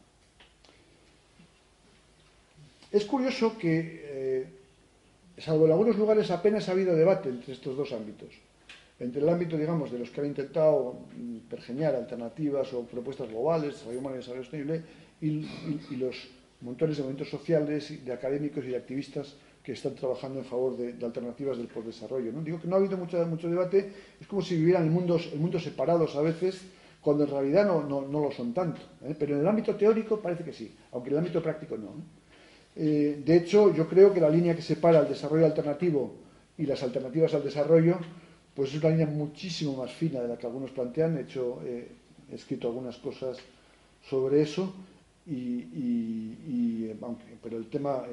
[2.89, 4.47] Es curioso que, eh,
[5.43, 8.29] salvo en algunos lugares, apenas ha habido debate entre estos dos ámbitos.
[8.99, 13.73] Entre el ámbito, digamos, de los que han intentado mm, pergeñar alternativas o propuestas globales,
[13.73, 14.81] desarrollo humano y desarrollo sostenible,
[15.19, 16.29] y, los
[16.61, 21.05] montones de movimientos sociales, de académicos y de activistas que están trabajando en favor de,
[21.05, 22.31] alternativas del postdesarrollo.
[22.31, 22.41] ¿no?
[22.41, 25.29] Digo que no ha habido mucho, debate, es como si vivieran en mundos,
[25.61, 26.61] separados a veces,
[27.01, 28.79] cuando en realidad no lo son tanto.
[29.03, 29.15] ¿eh?
[29.17, 31.95] Pero en el ámbito teórico parece que sí, aunque en el ámbito práctico no.
[31.95, 32.22] Eh,
[32.75, 36.15] de hecho, yo creo que la línea que separa el desarrollo alternativo
[36.57, 37.97] y las alternativas al desarrollo,
[38.55, 41.17] pues es una línea muchísimo más fina de la que algunos plantean.
[41.17, 41.87] He hecho, he
[42.33, 43.37] escrito algunas cosas
[44.01, 44.73] sobre eso,
[45.25, 46.87] y,
[47.41, 48.03] pero el tema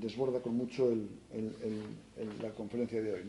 [0.00, 0.92] desborda con mucho
[2.42, 3.22] la conferencia de hoy.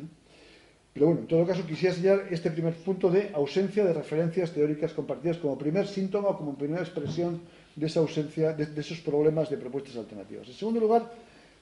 [0.93, 4.93] Pero bueno, en todo caso quisiera señalar este primer punto de ausencia de referencias teóricas
[4.93, 7.41] compartidas como primer síntoma o como primera expresión
[7.75, 10.47] de esa ausencia, de, esos problemas de propuestas alternativas.
[10.47, 11.11] En segundo lugar,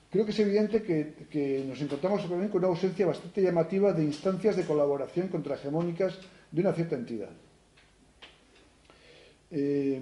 [0.09, 4.65] creo que es evidente que, nos encontramos con una ausencia bastante llamativa de instancias de
[4.65, 6.17] colaboración contrahegemónicas
[6.51, 7.29] de una cierta entidad.
[9.51, 10.01] Eh,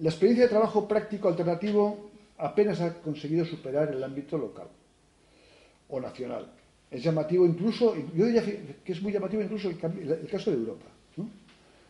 [0.00, 4.68] la experiencia de trabajo práctico alternativo apenas ha conseguido superar el ámbito local
[5.88, 6.52] o nacional.
[6.90, 10.86] Es llamativo incluso, yo diría que es muy llamativo incluso el caso de Europa.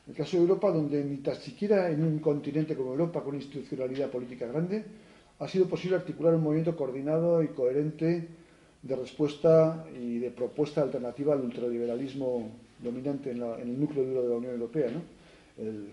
[0.06, 3.34] En el caso de Europa, donde ni tan siquiera en un continente como Europa, con
[3.36, 4.84] institucionalidad política grande,
[5.38, 8.28] ha sido posible articular un movimiento coordinado y coherente
[8.82, 12.50] de respuesta y de propuesta alternativa al ultraliberalismo
[12.82, 14.88] dominante en, el núcleo duro de la Unión Europea,
[15.58, 15.88] el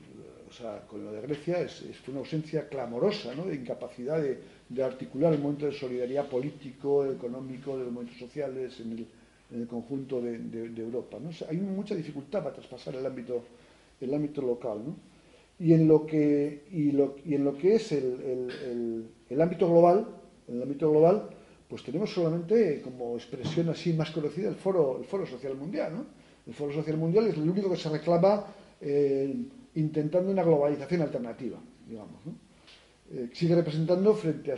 [0.50, 3.46] O sea, con lo de Grecia es, una ausencia clamorosa, ¿no?
[3.46, 9.08] de incapacidad de, articular el momento de solidaridad político, económico, de los momentos sociales en
[9.54, 11.18] el, conjunto de, Europa.
[11.22, 11.30] ¿no?
[11.50, 13.46] hay mucha dificultad para traspasar el ámbito,
[14.02, 14.82] el ámbito local.
[14.86, 14.96] ¿no?
[15.60, 20.08] Y, en lo que, y, en lo que es el, el, ámbito global,
[20.48, 21.30] el ámbito global,
[21.68, 25.94] pues tenemos solamente como expresión así más conocida el Foro, el Foro Social Mundial.
[25.94, 26.06] ¿no?
[26.46, 28.46] El Foro Social Mundial es el único que se reclama
[28.82, 29.34] eh,
[29.76, 32.20] intentando una globalización alternativa, digamos.
[33.14, 34.56] Eh, sigue representando, frente a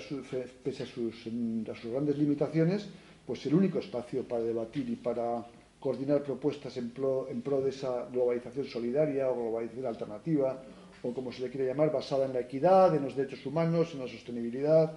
[0.63, 1.27] pese a sus,
[1.69, 2.87] a sus, grandes limitaciones,
[3.25, 5.45] pues el único espacio para debatir y para
[5.83, 10.55] coordinar propuestas en pro, de esa globalización solidaria o globalización alternativa,
[11.03, 13.99] o como se le quiere llamar, basada en la equidad, en los derechos humanos, en
[13.99, 14.95] la sostenibilidad,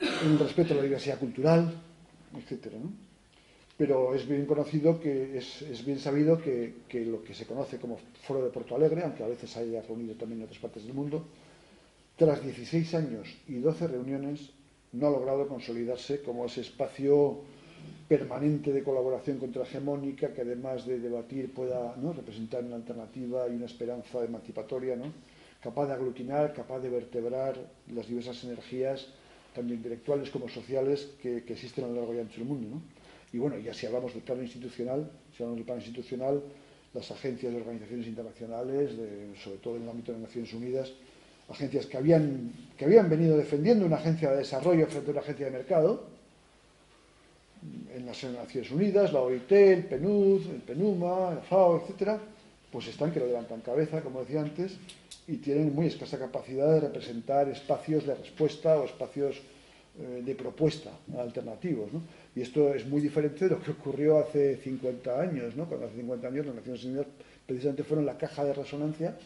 [0.00, 1.76] en el respeto a la diversidad cultural,
[2.32, 2.90] ¿no?
[3.76, 6.72] pero es bien conocido que es, bien sabido que,
[7.04, 10.40] lo que se conoce como Foro de Porto Alegre, aunque a veces haya reunido también
[10.40, 11.22] en otras partes del mundo,
[12.16, 14.48] tras 16 años y 12 reuniones
[14.92, 17.42] no ha logrado consolidarse como ese espacio
[18.08, 24.22] permanente de colaboración contrahegemónica que además de debatir pueda representar una alternativa y una esperanza
[24.22, 25.12] emancipatoria, ¿no?
[25.62, 27.56] capaz de aglutinar, capaz de vertebrar
[27.94, 29.06] las diversas energías,
[29.54, 32.68] tanto intelectuales como sociales, que, existen a lo largo y ancho del mundo.
[32.68, 32.82] ¿no?
[33.32, 36.42] Y bueno, ya si hablamos del plano institucional, si hablamos del plano institucional,
[36.92, 38.90] las agencias de organizaciones internacionales,
[39.42, 40.92] sobre todo en el ámbito de Naciones Unidas,
[41.48, 45.46] agencias que habían, que habían venido defendiendo una agencia de desarrollo frente a una agencia
[45.46, 46.13] de mercado,
[47.94, 52.20] en las Naciones Unidas, la OIT, el PNUD, el PNUMA, la FAO, etcétera,
[52.70, 54.76] pues están que lo levantan cabeza, como decía antes,
[55.26, 59.40] y tienen muy escasa capacidad de representar espacios de respuesta o espacios
[59.98, 61.92] eh, de propuesta alternativos.
[61.92, 62.02] ¿no?
[62.34, 65.66] Y esto es muy diferente de lo que ocurrió hace 50 años, ¿no?
[65.66, 67.06] cuando hace 50 años las Naciones Unidas
[67.46, 69.16] precisamente fueron la caja de resonancia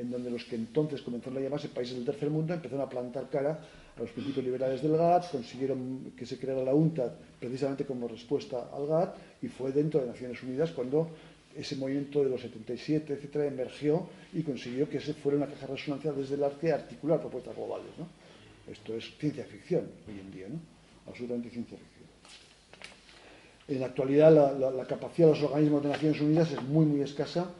[0.00, 3.28] en donde los que entonces comenzaron a llamarse países del tercer mundo empezaron a plantar
[3.28, 3.60] cara
[3.96, 8.70] a los principios liberales del GATT, consiguieron que se creara la UNTAD precisamente como respuesta
[8.72, 11.10] al GATT y fue dentro de Naciones Unidas cuando
[11.54, 15.74] ese movimiento de los 77, etcétera, emergió y consiguió que ese fuera una caja de
[15.74, 17.90] resonancia desde el arte articular propuestas globales.
[18.70, 20.60] Esto es ciencia ficción hoy en día, ¿no?
[21.08, 22.08] absolutamente ciencia ficción.
[23.68, 27.50] En la actualidad la, capacidad de los organismos de Naciones Unidas es muy, muy escasa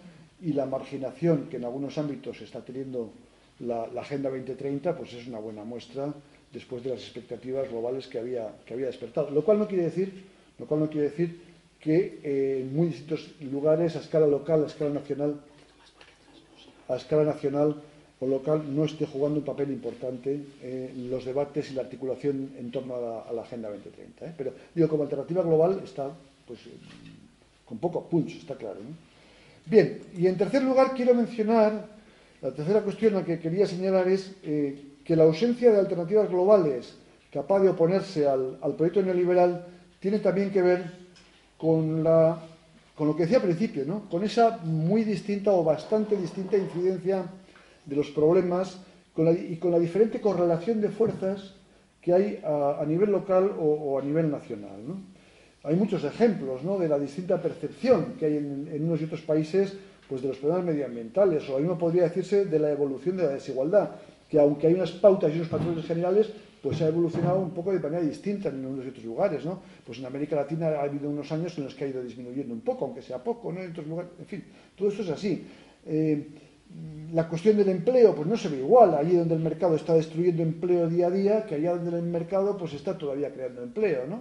[0.43, 3.11] y la marginación que en algunos ámbitos está teniendo
[3.61, 6.13] la, Agenda 2030 pues es una buena muestra
[6.53, 9.31] después de las expectativas globales que había, que había despertado.
[9.31, 10.25] Lo cual no quiere decir,
[10.59, 11.41] lo cual no quiere decir
[11.79, 15.41] que eh, en muy distintos lugares, a escala local, a escala nacional,
[16.89, 17.83] a escala nacional
[18.21, 22.71] o local no esté jugando un papel importante en los debates y la articulación en
[22.71, 24.27] torno a la, Agenda 2030.
[24.27, 24.35] ¿eh?
[24.37, 26.13] Pero digo, como alternativa global está
[26.47, 26.61] pues,
[27.65, 28.81] con poco punch, está claro.
[29.67, 31.87] Bien, y en tercer lugar quiero mencionar,
[32.43, 36.97] la tercera cuestión a que quería señalar es eh, que la ausencia de alternativas globales
[37.33, 39.67] capaz de oponerse al, proyecto neoliberal
[40.01, 40.85] tiene también que ver
[41.57, 42.41] con, la,
[42.97, 44.09] con lo que decía al principio, ¿no?
[44.09, 47.25] con esa muy distinta o bastante distinta incidencia
[47.85, 48.81] de los problemas
[49.17, 51.55] y con la diferente correlación de fuerzas
[52.01, 54.81] que hay a, nivel local o, a nivel nacional.
[55.63, 59.77] Hay muchos ejemplos de la distinta percepción que hay en, unos y otros países
[60.09, 63.29] pues, de los problemas medioambientales, o lo mismo podría decirse de la evolución de la
[63.31, 63.91] desigualdad,
[64.29, 66.31] que aunque hay unas pautas y unos patrones generales,
[66.63, 69.61] pues ha evolucionado un poco de manera distinta en unos y otros lugares, ¿no?
[69.85, 72.61] Pues en América Latina ha habido unos años en los que ha ido disminuyendo un
[72.61, 73.61] poco, aunque sea poco, ¿no?
[73.61, 74.45] En otros lugares, en fin,
[74.77, 75.47] todo eso es así.
[75.87, 76.27] Eh,
[77.13, 80.43] la cuestión del empleo pues no se ve igual allí donde el mercado está destruyendo
[80.43, 84.21] empleo día a día que allá donde el mercado pues está todavía creando empleo ¿no?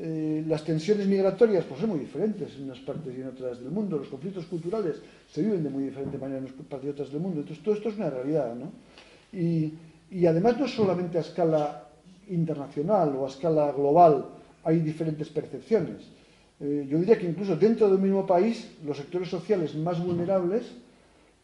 [0.00, 3.72] Eh, las tensiones migratorias pues son muy diferentes en unas partes y en otras del
[3.72, 7.10] mundo los conflictos culturales se viven de muy diferente manera en unas partes y otras
[7.10, 8.70] del mundo entonces todo esto es una realidad ¿no?
[9.32, 9.74] y,
[10.24, 11.88] además no solamente a escala
[12.28, 14.26] internacional o a escala global
[14.62, 16.06] hay diferentes percepciones
[16.60, 20.62] eh, yo diría que incluso dentro del mismo país los sectores sociales más vulnerables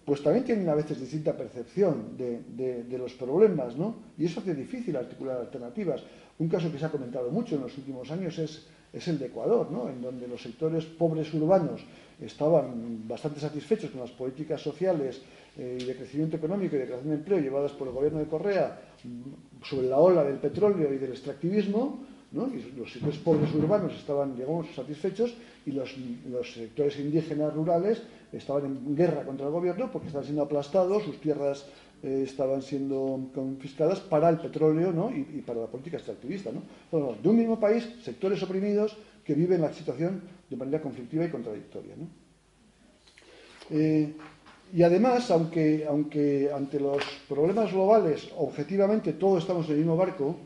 [0.05, 3.97] pues también tienen a veces distinta percepción de, los problemas, ¿no?
[4.19, 6.03] Y eso hace difícil articular alternativas.
[6.39, 9.71] Un caso que se ha comentado mucho en los últimos años es, el de Ecuador,
[9.71, 9.89] ¿no?
[9.89, 11.81] En donde los sectores pobres urbanos
[12.21, 15.21] estaban bastante satisfechos con las políticas sociales
[15.57, 18.27] eh, y de crecimiento económico y de creación de empleo llevadas por el gobierno de
[18.27, 22.49] Correa mm, sobre la ola del petróleo y del extractivismo, ¿no?
[22.49, 25.35] y los sectores pobres urbanos estaban, digamos, satisfechos
[25.67, 25.95] y los,
[26.31, 31.21] los sectores indígenas rurales estaban en guerra contra el gobierno porque estaban siendo aplastados, sus
[31.21, 31.67] tierras
[32.05, 35.11] eh, estaban siendo confiscadas para el petróleo ¿no?
[35.11, 36.51] y, para la política extractivista.
[36.53, 37.15] ¿no?
[37.21, 41.95] de un mismo país, sectores oprimidos que viven la situación de manera conflictiva y contradictoria.
[41.97, 42.07] ¿no?
[43.71, 44.13] Eh,
[44.73, 46.99] Y además, aunque, aunque ante los
[47.29, 50.37] problemas globales objetivamente todos estamos en el mismo barco,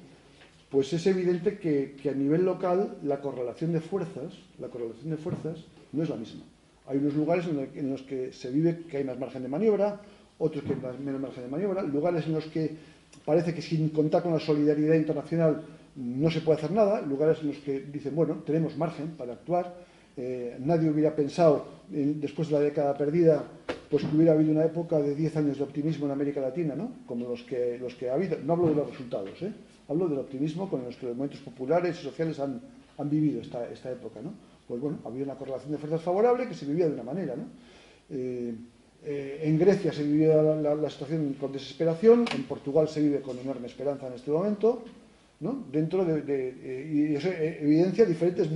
[0.71, 5.65] pues es evidente que, a nivel local la correlación de fuerzas, la correlación de fuerzas
[5.93, 6.43] no es la misma.
[6.87, 10.01] Hay unos lugares en, los que se vive que hay más margen de maniobra,
[10.39, 12.77] otros que menos margen de maniobra, lugares en los que
[13.25, 15.63] parece que sin contar con la solidaridad internacional
[15.97, 19.75] no se puede hacer nada, lugares en los que dicen, bueno, tenemos margen para actuar,
[20.17, 23.43] eh, nadie hubiera pensado, después de la década perdida,
[23.91, 26.93] pues que hubiera habido una época de 10 años de optimismo en América Latina, ¿no?
[27.07, 28.37] Como los que, los que ha habido.
[28.45, 29.53] No hablo de los resultados, ¿eh?
[29.89, 32.61] Hablo del optimismo con los que los movimientos populares y sociales han,
[32.99, 34.35] han vivido esta, esta, época, ¿no?
[34.67, 37.45] Pues bueno, había una correlación de fuerzas favorable que se vivía de una manera, ¿no?
[38.11, 38.55] Eh,
[39.05, 43.67] eh, en Grecia se vivía la, situación con desesperación, en Portugal se vive con enorme
[43.67, 44.85] esperanza en este momento,
[45.41, 45.65] ¿no?
[45.71, 48.49] Dentro de, de y eso evidencia diferentes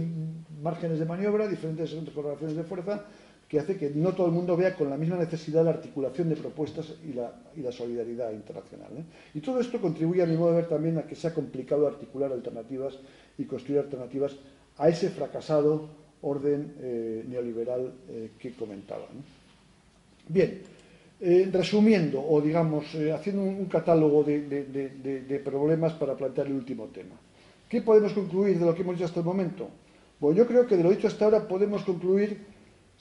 [0.62, 3.04] márgenes de maniobra, diferentes correlaciones de fuerza
[3.52, 6.36] que hace que no todo el mundo vea con la misma necesidad la articulación de
[6.36, 8.88] propuestas y la, solidaridad internacional.
[8.96, 9.04] ¿eh?
[9.34, 12.32] Y todo esto contribuye, a mi modo de ver, también a que sea complicado articular
[12.32, 12.98] alternativas
[13.36, 14.36] y construir alternativas
[14.78, 15.86] a ese fracasado
[16.22, 19.04] orden eh, neoliberal eh, que comentaba.
[20.28, 20.62] Bien,
[21.52, 27.14] resumiendo, o digamos, haciendo un, catálogo de, problemas para plantear el último tema.
[27.68, 29.68] ¿Qué podemos concluir de lo que hemos dicho hasta el momento?
[30.20, 32.38] Bueno, yo creo que de lo dicho hasta ahora podemos concluir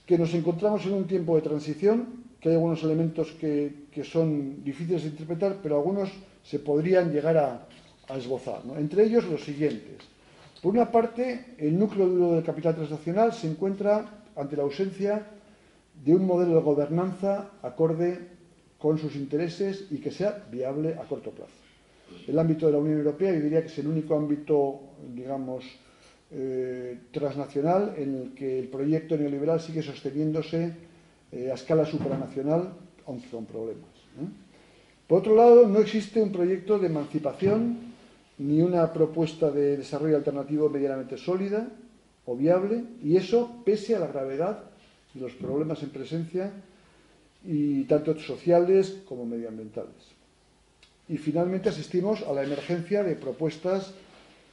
[0.05, 5.03] que nos encontramos en un tiempo de transición, que hay algunos elementos que, son difíciles
[5.03, 6.09] de interpretar, pero algunos
[6.43, 7.67] se podrían llegar a,
[8.17, 8.61] esbozar.
[8.78, 9.97] Entre ellos los siguientes.
[10.61, 15.26] Por una parte, el núcleo duro del capital transnacional se encuentra ante la ausencia
[16.04, 18.18] de un modelo de gobernanza acorde
[18.78, 21.54] con sus intereses y que sea viable a corto plazo.
[22.28, 24.80] El ámbito de la Unión Europea, yo diría que es el único ámbito,
[25.14, 25.64] digamos,
[26.32, 30.74] eh, transnacional en el que el proyecto neoliberal sigue sosteniéndose
[31.32, 32.74] eh, a escala supranacional,
[33.06, 33.91] aunque con problemas.
[35.08, 37.78] Por otro lado, no existe un proyecto de emancipación
[38.39, 41.68] ni una propuesta de desarrollo alternativo medianamente sólida
[42.26, 44.70] o viable, y eso pese a la gravedad
[45.16, 46.51] los problemas en presencia,
[47.43, 50.14] y tanto sociales como medioambientales.
[51.09, 53.93] Y finalmente asistimos a la emergencia de propuestas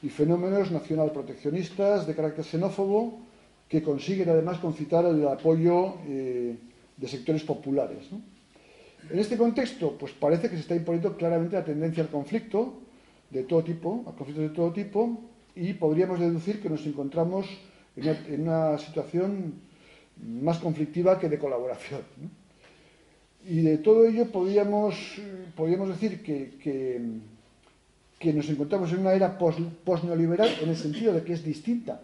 [0.03, 3.21] y fenómenos nacional proteccionistas de carácter xenófobo
[3.69, 6.57] que consiguen además concitar el apoyo eh,
[6.97, 8.09] de sectores populares.
[9.11, 12.81] En este contexto, pues parece que se está imponiendo claramente la tendencia al conflicto
[13.31, 15.21] de todo tipo, a conflictos de todo tipo,
[15.55, 17.47] y podríamos deducir que nos encontramos
[17.97, 19.55] en una, situación
[20.23, 22.03] más conflictiva que de colaboración.
[23.47, 24.95] Y de todo ello podríamos,
[25.57, 26.59] podríamos decir que
[28.19, 32.01] que nos encontramos en una era post-neoliberal en el sentido de que es distinta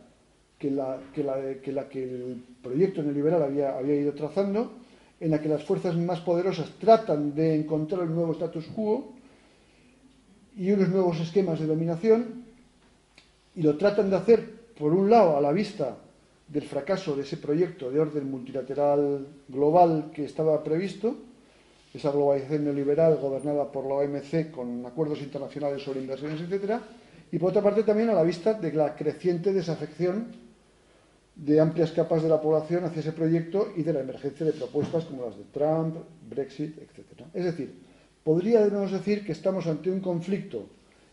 [0.58, 1.22] que la que,
[1.72, 4.72] la, que, el proyecto neoliberal había, había ido trazando,
[5.20, 9.12] en la que las fuerzas más poderosas tratan de encontrar un nuevo status quo
[10.56, 12.44] y unos nuevos esquemas de dominación,
[13.56, 14.48] y lo tratan de hacer,
[14.78, 15.96] por un lado, a la vista
[16.48, 21.16] del fracaso de ese proyecto de orden multilateral global que estaba previsto,
[21.92, 26.82] esa globalización neoliberal gobernada por la OMC con acuerdos internacionales sobre inversiones, etcétera,
[27.30, 30.26] y por otra parte también a la vista de la creciente desafección
[31.34, 35.04] de amplias capas de la población hacia ese proyecto y de la emergencia de propuestas
[35.04, 35.96] como las de Trump,
[36.28, 37.28] Brexit, etcétera.
[37.32, 37.74] Es decir,
[38.22, 40.66] podríamos decir que estamos ante un conflicto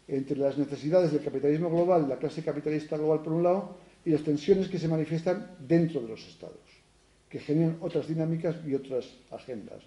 [0.07, 3.75] entre las necesidades del capitalismo global, la clase capitalista global por un lado,
[4.05, 6.57] y las tensiones que se manifiestan dentro de los estados,
[7.29, 9.83] que generan otras dinámicas y otras agendas.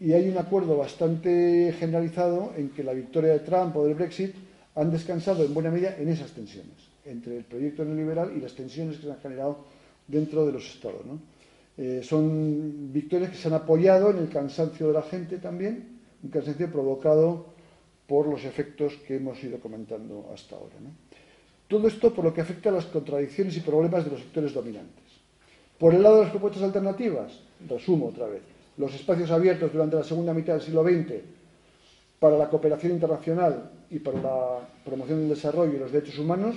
[0.00, 4.34] y hay un acuerdo bastante generalizado en que la victoria de Trump o del Brexit
[4.74, 8.96] han descansado en buena medida en esas tensiones, entre el proyecto neoliberal y las tensiones
[8.96, 9.64] que se han generado
[10.08, 11.02] dentro de los estados.
[11.76, 16.30] Eh, son victorias que se han apoyado en el cansancio de la gente también, un
[16.30, 17.54] cansancio provocado
[18.06, 20.76] por los efectos que hemos ido comentando hasta ahora.
[21.68, 25.04] Todo esto por lo que afecta a las contradicciones y problemas de los sectores dominantes.
[25.78, 28.42] Por el lado de las propuestas alternativas, resumo otra vez,
[28.76, 31.22] los espacios abiertos durante la segunda mitad del siglo XX
[32.18, 36.56] para la cooperación internacional y para la promoción del desarrollo y los derechos humanos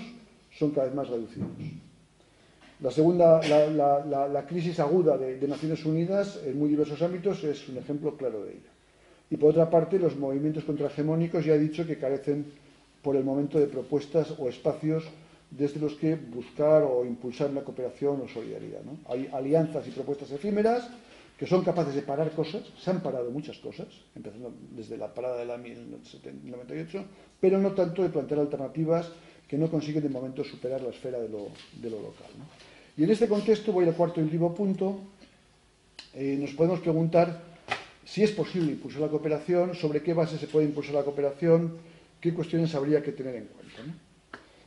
[0.57, 1.49] son cada vez más reducidos.
[2.79, 8.51] La crisis aguda de, Naciones Unidas en muy diversos ámbitos es un ejemplo claro de
[8.51, 8.69] ello.
[9.29, 12.45] Y por otra parte, los movimientos contrahegemónicos ya he dicho que carecen
[13.01, 15.03] por el momento de propuestas o espacios
[15.49, 18.81] desde los que buscar o impulsar la cooperación o solidaridad.
[19.07, 20.89] Hay alianzas y propuestas efímeras
[21.37, 25.37] que son capaces de parar cosas, se han parado muchas cosas, empezando desde la parada
[25.37, 27.05] de la 1998,
[27.39, 29.11] pero no tanto de plantear alternativas
[29.47, 31.49] que no consiguen de momento superar la esfera de lo,
[31.83, 32.31] local.
[32.97, 34.99] Y en este contexto voy al cuarto y último punto,
[36.15, 37.39] eh, nos podemos preguntar
[38.03, 41.77] si es posible impulsar la cooperación, sobre qué base se puede impulsar la cooperación,
[42.31, 43.81] cuestiones habría que tener en cuenta.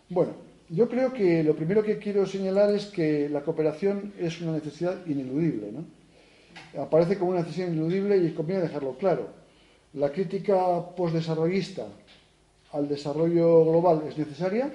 [0.08, 0.32] Bueno,
[0.68, 5.04] yo creo que lo primero que quiero señalar es que la cooperación es una necesidad
[5.06, 5.72] ineludible.
[6.78, 9.28] Aparece como una necesidad ineludible y conviene dejarlo claro.
[9.94, 11.86] La crítica postdesarrollista
[12.72, 14.72] al desarrollo global es necesaria,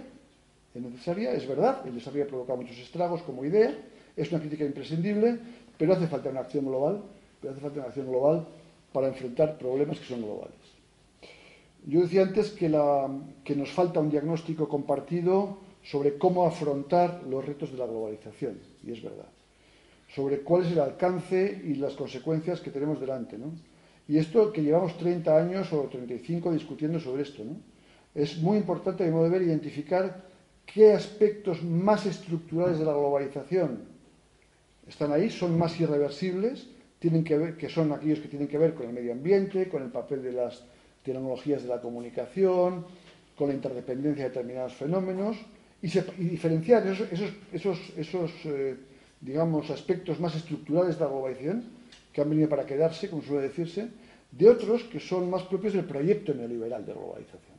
[0.73, 3.73] es necesaria, es verdad, el desarrollo ha provocado muchos estragos como idea,
[4.17, 5.39] es una crítica imprescindible,
[5.77, 7.01] pero hace falta una acción global,
[7.39, 8.45] pero hace falta una acción global
[8.91, 10.64] para enfrentar problemas que son globales.
[11.88, 17.77] Yo decía antes que, nos falta un diagnóstico compartido sobre cómo afrontar los retos de
[17.77, 19.27] la globalización, y es verdad,
[20.09, 23.38] sobre cuál es el alcance y las consecuencias que tenemos delante.
[23.38, 23.51] ¿no?
[24.07, 27.43] Y esto que llevamos 30 años o 35 discutiendo sobre esto.
[27.43, 27.57] ¿no?
[28.15, 30.25] Es muy importante, mi modo de ver, identificar
[30.65, 33.83] qué aspectos más estructurales de la globalización
[34.88, 36.67] están ahí, son más irreversibles,
[36.97, 39.83] tienen que, ver, que son aquellos que tienen que ver con el medio ambiente, con
[39.83, 40.63] el papel de las
[41.06, 42.86] tecnologías de la comunicación,
[43.38, 45.38] con la interdependencia de determinados fenómenos,
[45.82, 45.88] y,
[46.30, 48.76] diferenciar esos, esos, eh,
[49.22, 51.64] digamos, aspectos más estructurales de la globalización,
[52.12, 53.88] que han venido para quedarse, como suele decirse,
[54.32, 57.56] de otros que son más propios del proyecto neoliberal de globalización.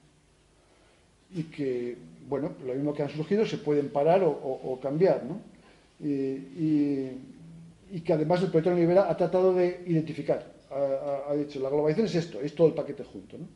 [1.34, 1.96] Y que,
[2.28, 5.40] bueno, lo mismo que han surgido se pueden parar o, cambiar, ¿no?
[6.00, 12.14] Y, que además el proyecto neoliberal ha tratado de identificar, ha, dicho, la globalización es
[12.14, 13.46] esto, es todo el paquete junto, ¿no?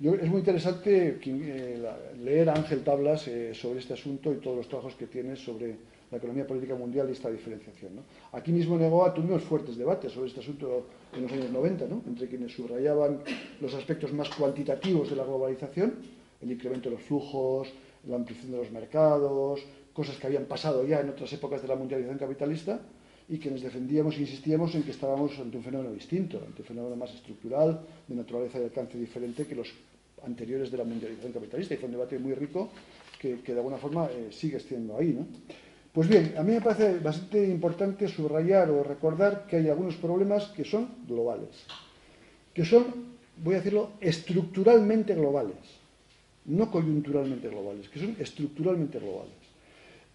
[0.00, 1.88] es muy interesante eh,
[2.22, 5.76] leer a Ángel Tablas eh, sobre este asunto y todos los trabajos que tiene sobre
[6.10, 7.92] la economía política mundial y esta diferenciación.
[8.32, 12.28] Aquí mismo en EGOA tuvimos fuertes debates sobre este asunto en los años 90, entre
[12.28, 13.20] quienes subrayaban
[13.60, 15.94] los aspectos más cuantitativos de la globalización,
[16.42, 17.72] el incremento de los flujos,
[18.08, 21.76] la ampliación de los mercados, cosas que habían pasado ya en otras épocas de la
[21.76, 22.80] mundialización capitalista,
[23.28, 26.68] y que nos defendíamos e insistíamos en que estábamos ante un fenómeno distinto, ante un
[26.68, 29.68] fenómeno más estructural, de naturaleza y alcance diferente que los
[30.24, 32.70] anteriores de la mundialización capitalista y fue un debate muy rico
[33.18, 35.12] que, de alguna forma eh, sigue siendo ahí.
[35.12, 35.26] ¿no?
[35.92, 40.46] Pues bien, a mí me parece bastante importante subrayar o recordar que hay algunos problemas
[40.48, 41.66] que son globales,
[42.54, 42.86] que son,
[43.36, 45.56] voy a decirlo, estructuralmente globales,
[46.46, 49.34] no coyunturalmente globales, que son estructuralmente globales,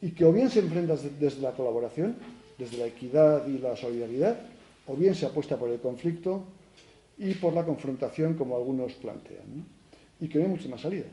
[0.02, 2.16] y que o bien se enfrentan desde la colaboración,
[2.58, 4.40] desde la equidad y la solidaridad,
[4.88, 6.44] o bien se apuesta por el conflicto
[7.18, 9.66] y por la confrontación, como algunos plantean.
[10.20, 11.12] y que no hay muchas más salidas.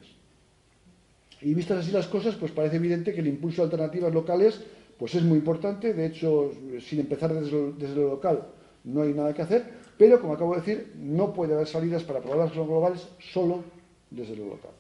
[1.43, 4.63] Y vistas así las cosas, pues parece evidente que el impulso de alternativas locales
[4.99, 5.93] pues es muy importante.
[5.93, 8.47] De hecho, sin empezar desde lo, local,
[8.85, 9.85] no hay nada que hacer.
[9.99, 13.63] Pero, como acabo de decir, no puede haber salidas para problemas globales solo
[14.11, 14.71] desde lo local.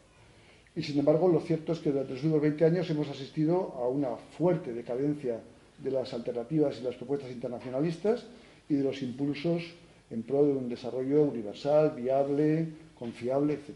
[0.74, 3.88] Y, sin embargo, lo cierto es que durante los últimos 20 años hemos asistido a
[3.88, 5.40] una fuerte decadencia
[5.78, 8.24] de las alternativas y las propuestas internacionalistas
[8.68, 9.62] y de los impulsos
[10.10, 12.68] en pro de un desarrollo universal, viable,
[12.98, 13.74] confiable, etc.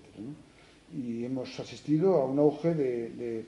[0.95, 3.45] Y hemos asistido a un auge de,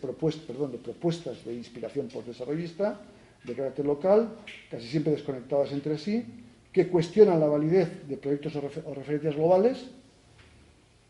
[0.00, 3.00] propuestas de inspiración postdesarrollista,
[3.44, 4.30] de carácter local,
[4.70, 6.24] casi siempre desconectadas entre sí,
[6.72, 8.60] que cuestionan la validez de proyectos o,
[8.94, 9.86] referencias globales,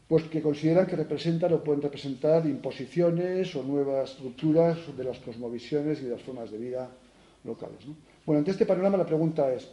[0.09, 6.01] pues que consideran que representan o pueden representar imposiciones o nuevas estructuras de las cosmovisiones
[6.01, 6.89] y de las formas de vida
[7.45, 7.79] locales.
[8.25, 9.69] Bueno, ante este panorama la pregunta es,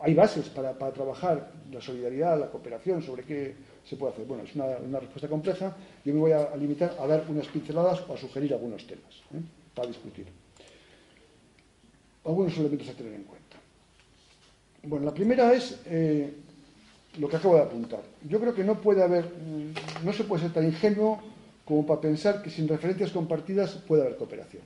[0.00, 3.54] hay bases para, trabajar la solidaridad, la cooperación, sobre qué
[3.84, 4.26] se puede hacer.
[4.26, 5.76] Bueno, es una, respuesta compleja.
[6.04, 9.40] Yo me voy a, limitar a dar unas pinceladas o a sugerir algunos temas ¿eh?
[9.74, 10.26] para discutir.
[12.24, 13.56] Algunos elementos a tener en cuenta.
[14.84, 16.32] Bueno, la primera es eh,
[17.18, 18.02] lo que acabo de apuntar.
[18.28, 19.30] Yo creo que no puede haber,
[20.04, 21.20] no se puede ser tan ingenuo
[21.64, 24.62] como para pensar que sin referencias compartidas puede haber cooperación.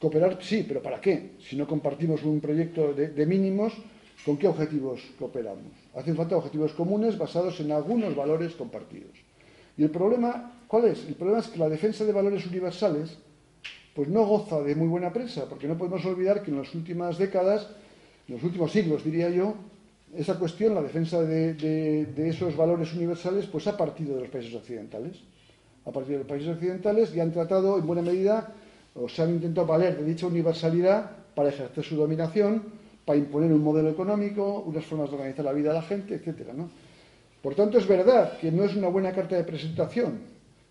[0.00, 1.32] Cooperar sí, pero ¿para qué?
[1.40, 3.72] Si no compartimos un proyecto de mínimos,
[4.24, 5.68] ¿Con qué objetivos cooperamos?
[5.94, 9.12] Hacen falta objetivos comunes basados en algunos valores compartidos.
[9.76, 11.04] ¿Y el problema cuál es?
[11.06, 13.18] El problema es que la defensa de valores universales
[13.94, 17.18] pues no goza de muy buena prensa, porque no podemos olvidar que en las últimas
[17.18, 17.68] décadas,
[18.26, 19.54] en los últimos siglos diría yo,
[20.16, 25.18] esa cuestión, la defensa de, esos valores universales, pues ha partido de los países occidentales.
[25.86, 28.52] Ha partido de los países occidentales y han tratado en buena medida,
[28.94, 33.62] o se han intentado valer de dicha universalidad para ejercer su dominación para imponer un
[33.62, 36.50] modelo económico, unas formas de organizar la vida de la gente, etc.
[37.42, 40.20] Por tanto, es verdad que no es una buena carta de presentación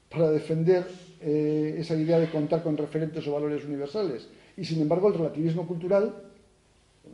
[0.09, 0.87] para defender
[1.21, 4.27] eh, esa idea de contar con referentes o valores universales.
[4.57, 6.13] Y, sin embargo, el relativismo cultural,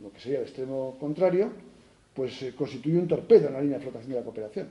[0.02, 1.50] lo que sería el extremo contrario,
[2.14, 4.68] pues eh, constituye un torpedo en la línea de flotación de la cooperación.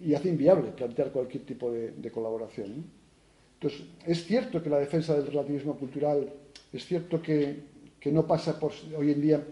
[0.00, 2.84] Y hace inviable plantear cualquier tipo de, colaboración.
[3.54, 6.32] Entonces, es cierto que la defensa del relativismo cultural,
[6.72, 7.56] es cierto que
[8.00, 9.42] que no pasa por hoy en día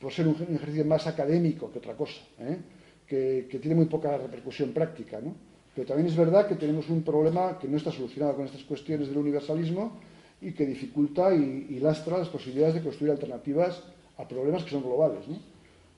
[0.00, 2.58] por ser un ejercicio más académico que otra cosa, ¿eh?
[3.06, 5.20] que, que, tiene muy poca repercusión práctica.
[5.20, 5.34] ¿no?
[5.74, 9.08] Pero también es verdad que tenemos un problema que no está solucionado con estas cuestiones
[9.08, 9.98] del universalismo
[10.40, 13.82] y que dificulta y, y lastra las posibilidades de construir alternativas
[14.18, 15.24] a problemas que son globales.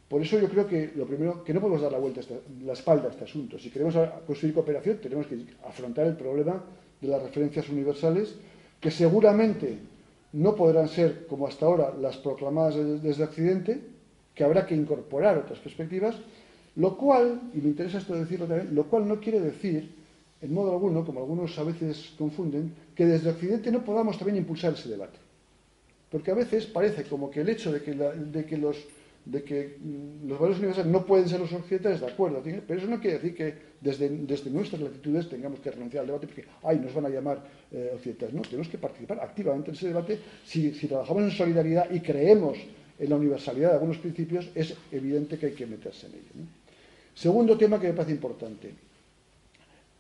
[0.09, 2.21] Por eso yo creo que lo primero, que no podemos dar la vuelta,
[2.65, 3.59] la espalda a este asunto.
[3.59, 3.95] Si queremos
[4.27, 6.63] construir cooperación, tenemos que afrontar el problema
[7.01, 8.37] de las referencias universales,
[8.81, 9.79] que seguramente
[10.33, 13.81] no podrán ser, como hasta ahora, las proclamadas desde Occidente,
[14.35, 16.15] que habrá que incorporar otras perspectivas,
[16.77, 19.91] lo cual, y me interesa esto decirlo también, lo cual no quiere decir,
[20.43, 24.75] en modo alguno, como algunos a veces confunden, que desde Occidente no podamos también impulsar
[24.75, 25.19] ese debate.
[26.11, 27.95] Porque a veces parece como que el hecho de que,
[29.79, 33.19] mm, los valores universales no pueden ser los occidentales, de acuerdo, pero eso no quiere
[33.19, 34.09] decir que desde,
[34.51, 37.43] nuestras latitudes tengamos que renunciar al debate porque, ay, nos van a llamar
[37.73, 38.35] eh, occidentales.
[38.35, 40.19] No, tenemos que participar activamente en ese debate.
[40.45, 42.57] Si, trabajamos en solidaridad y creemos
[42.99, 46.49] en la universalidad de algunos principios, es evidente que hay que meterse en ello.
[47.15, 48.71] Segundo tema que me parece importante,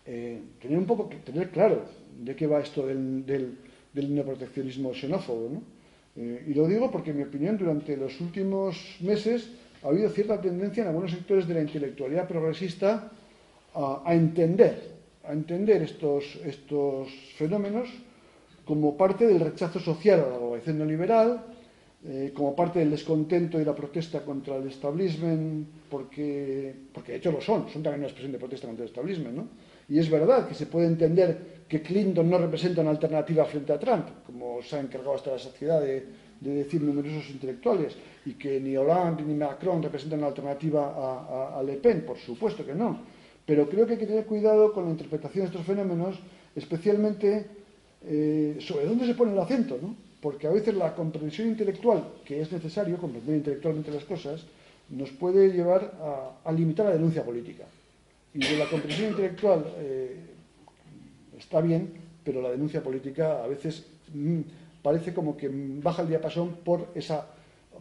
[0.07, 1.84] eh, tener un poco, tener claro
[2.22, 3.59] de qué va esto del, del,
[3.92, 5.76] del neoproteccionismo xenófobo, ¿no?
[6.16, 9.50] Eh, y lo digo porque, en mi opinión, durante los últimos meses
[9.82, 13.10] ha habido cierta tendencia en algunos sectores de la intelectualidad progresista
[13.74, 17.88] a, entender, a entender estos, estos, fenómenos
[18.64, 21.44] como parte del rechazo social a la globalización neoliberal,
[22.04, 27.32] eh, como parte del descontento y la protesta contra el establishment, porque, porque de hecho
[27.32, 29.48] lo son, son también una expresión de protesta contra el establishment, ¿no?
[29.89, 33.78] Y es verdad que se puede entender que Clinton no representa una alternativa frente a
[33.78, 36.07] Trump, como se ha encargado hasta la sociedad de,
[36.41, 41.74] de decir numerosos intelectuales, y que ni Hollande ni Macron representan una alternativa a, Le
[41.74, 43.01] Pen, por supuesto que no.
[43.45, 46.18] Pero creo que hay que tener cuidado con la interpretación de estos fenómenos,
[46.55, 47.47] especialmente
[48.05, 49.95] eh, sobre dónde se pone el acento, ¿no?
[50.20, 54.45] Porque a veces la comprensión intelectual, que es necesario comprender intelectualmente las cosas,
[54.91, 55.93] nos puede llevar
[56.45, 57.64] a limitar la denuncia política.
[58.37, 60.14] Y de la comprensión intelectual eh,
[61.39, 61.91] está bien,
[62.22, 64.41] pero la denuncia política a veces mmm,
[64.82, 67.26] parece como que baja el diapasón por esa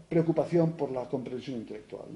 [0.08, 2.08] preocupación por la comprensión intelectual.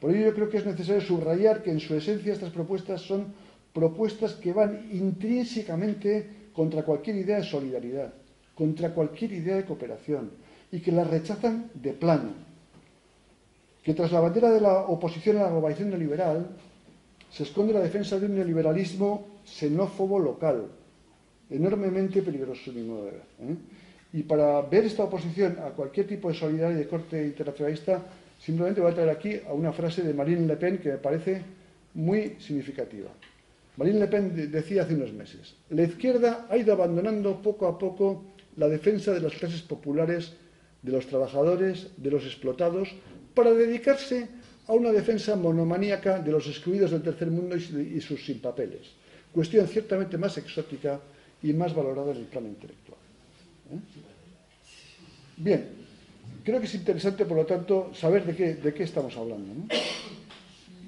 [0.00, 3.34] Por ello yo creo que es necesario subrayar que en su esencia estas propuestas son
[3.72, 8.14] propuestas que van intrínsecamente contra cualquier idea de solidaridad,
[8.54, 10.30] contra cualquier idea de cooperación,
[10.70, 12.30] y que las rechazan de plano.
[13.82, 16.56] Que tras la bandera de la oposición a la globalización neoliberal,
[17.30, 20.66] se esconde la defensa de un neoliberalismo xenófobo local,
[21.48, 23.22] enormemente peligroso, mi modo de ver.
[24.12, 28.02] Y para ver esta oposición a cualquier tipo de solidaridad y de corte internacionalista,
[28.38, 31.42] simplemente voy a traer aquí a una frase de Marine Le Pen que me parece
[31.94, 33.10] muy significativa.
[33.76, 38.24] Marine Le Pen decía hace unos meses, la izquierda ha ido abandonando poco a poco
[38.56, 40.34] la defensa de las clases populares,
[40.82, 42.88] de los trabajadores, de los explotados,
[43.34, 44.28] para dedicarse
[44.70, 48.94] a una defensa monomaníaca de los excluidos del tercer mundo y sus sin papeles,
[49.32, 51.00] cuestión ciertamente más exótica
[51.42, 52.98] y más valorada en el plano intelectual.
[53.72, 53.78] ¿Eh?
[55.38, 55.68] Bien,
[56.44, 59.74] creo que es interesante, por lo tanto, saber de qué, estamos hablando.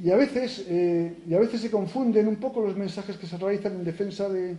[0.00, 3.36] Y, a veces, eh, y a veces se confunden un poco los mensajes que se
[3.36, 4.54] realizan en defensa de,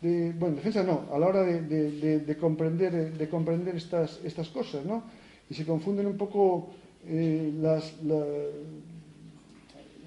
[0.00, 4.84] de bueno, defensa no, a la hora de, de, de comprender, de comprender estas cosas,
[4.84, 5.02] ¿no?
[5.50, 6.70] Y se confunden un poco
[7.06, 7.52] eh,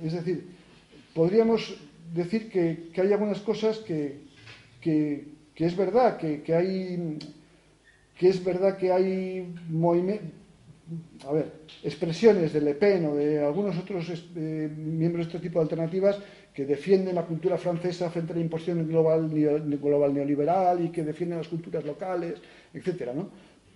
[0.03, 0.47] es decir,
[1.13, 1.75] podríamos
[2.13, 4.19] decir que, que hay algunas cosas que,
[4.81, 7.17] que, que es verdad, que, que, hay
[8.17, 9.53] que es verdad que hay
[11.27, 11.51] a ver,
[11.83, 16.19] expresiones de Le Pen o de algunos otros eh, miembros de este tipo de alternativas
[16.53, 21.39] que defienden la cultura francesa frente a la imposición global, global neoliberal y que defienden
[21.39, 22.35] las culturas locales,
[22.73, 23.29] etcétera, ¿no?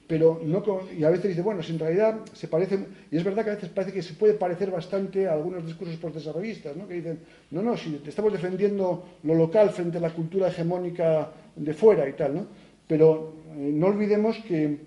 [0.09, 2.79] Pero no con, y a veces dice, bueno, si en realidad se parece,
[3.11, 5.97] y es verdad que a veces parece que se puede parecer bastante a algunos discursos
[5.97, 6.87] postdesarrollistas, ¿no?
[6.87, 7.19] que dicen,
[7.51, 12.13] no, no, si estamos defendiendo lo local frente a la cultura hegemónica de fuera y
[12.13, 12.47] tal, ¿no?
[12.87, 14.79] pero eh, no olvidemos que,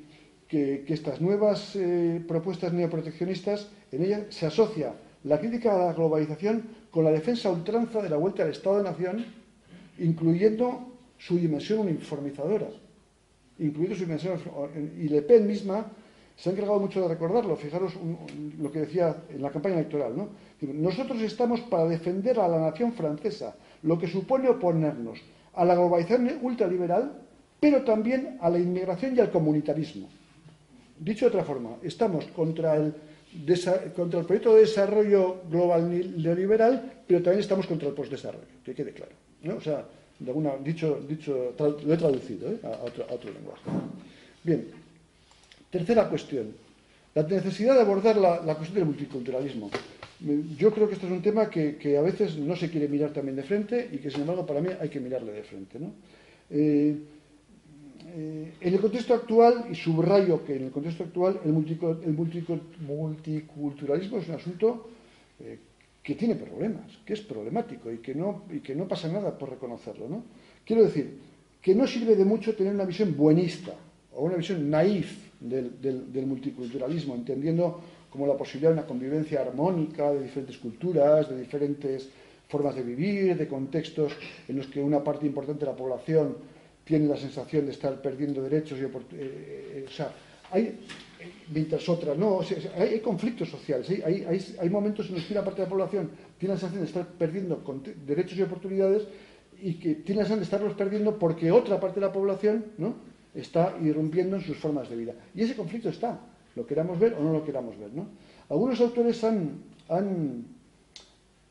[0.49, 4.93] que, estas nuevas eh, propuestas neoproteccionistas, en ellas se asocia
[5.23, 8.91] la crítica a la globalización con la defensa ultranza de la vuelta al Estado de
[8.91, 9.25] Nación,
[10.01, 12.67] incluyendo su dimensión uniformizadora
[13.67, 14.39] incluido su dimensión.
[14.99, 15.87] Y Le Pen misma
[16.37, 17.57] se ha encargado mucho de recordarlo.
[17.57, 17.95] Fijaros
[18.59, 20.17] lo que decía en la campaña electoral.
[20.17, 20.29] ¿no?
[20.61, 25.21] Nosotros estamos para defender a la nación francesa, lo que supone oponernos
[25.55, 27.13] a la globalización ultraliberal,
[27.61, 30.09] pero también a la inmigración y al comunitarismo.
[30.99, 32.95] Dicho de otra forma, estamos contra el,
[33.95, 35.91] contra el proyecto de desarrollo global
[36.23, 39.13] neoliberal, pero también estamos contra el postdesarrollo, que quede claro.
[39.43, 39.57] ¿no?
[39.57, 39.85] O sea,
[40.25, 42.59] de alguna, dicho, dicho, lo he traducido ¿eh?
[42.63, 43.63] a, otro, a, otro, lenguaje.
[44.43, 44.67] Bien,
[45.71, 46.55] tercera cuestión.
[47.15, 49.71] La necesidad de abordar la, cuestión del multiculturalismo.
[50.57, 53.37] Yo creo que esto es un tema que, a veces no se quiere mirar también
[53.37, 55.79] de frente y que, sin embargo, para mí hay que mirarle de frente.
[56.51, 56.97] Eh,
[58.15, 64.29] eh, en el contexto actual, y subrayo que en el contexto actual, el, multiculturalismo es
[64.29, 64.91] un asunto
[65.41, 65.59] eh,
[66.03, 69.51] que tiene problemas, que es problemático y que no, y que no pasa nada por
[69.51, 70.09] reconocerlo.
[70.09, 70.25] ¿no?
[70.65, 71.19] Quiero decir
[71.61, 73.73] que no sirve de mucho tener una visión buenista
[74.15, 77.81] o una visión naif del, multiculturalismo, entendiendo
[78.11, 82.09] como la posibilidad de una convivencia armónica de diferentes culturas, de diferentes
[82.49, 84.13] formas de vivir, de contextos
[84.49, 86.37] en los que una parte importante de la población
[86.85, 89.33] tiene la sensación de estar perdiendo derechos y oportunidades.
[89.33, 90.13] Eh, eh, o sea,
[90.51, 90.79] hay,
[91.53, 92.41] mientras otras no,
[92.77, 94.25] hay, conflictos sociales, hay,
[94.59, 97.07] hay, momentos en los que una parte de la población tiene la sensación de estar
[97.07, 97.63] perdiendo
[98.07, 99.07] derechos y oportunidades
[99.61, 102.95] y que tiene la sensación de estarlos perdiendo porque otra parte de la población ¿no?
[103.35, 105.15] está irrumpiendo en sus formas de vida.
[105.35, 106.21] Y ese conflicto está,
[106.57, 107.93] lo queramos ver o no lo queramos ver.
[107.93, 108.07] ¿no?
[108.49, 110.45] Algunos autores han, han,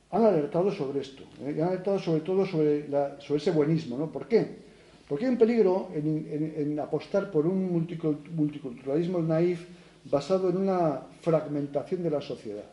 [0.09, 1.59] han alertado sobre esto, ¿eh?
[1.61, 3.97] han alertado sobre todo sobre, la, sobre ese buenismo.
[3.97, 4.11] ¿no?
[4.11, 4.70] ¿Por qué?
[5.11, 7.69] Porque hay un peligro en, apostar por un
[8.33, 9.67] multiculturalismo naif
[10.05, 12.63] basado en una fragmentación de la sociedad.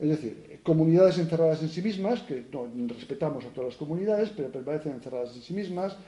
[0.00, 2.46] Es decir, comunidades encerradas en sí mismas, que
[2.96, 5.98] respetamos a todas las comunidades, pero permanecen encerradas en sí mismas,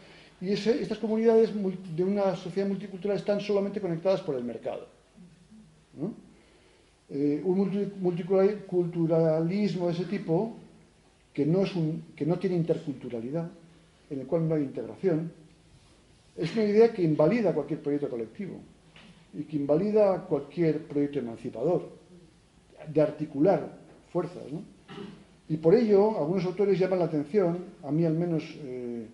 [0.40, 1.52] y estas comunidades
[1.94, 4.86] de una sociedad multicultural están solamente conectadas por el mercado.
[7.10, 10.56] Eh, un multiculturalismo de ese tipo,
[11.44, 11.62] no,
[12.16, 13.50] que no tiene interculturalidad,
[14.12, 15.32] en el cual no hay integración,
[16.36, 18.60] es una idea que invalida cualquier proyecto colectivo
[19.34, 21.88] y que invalida cualquier proyecto emancipador,
[22.92, 23.78] de articular
[24.12, 24.44] fuerzas.
[25.48, 29.06] Y por ello, algunos autores llaman la atención, a mí al menos eh,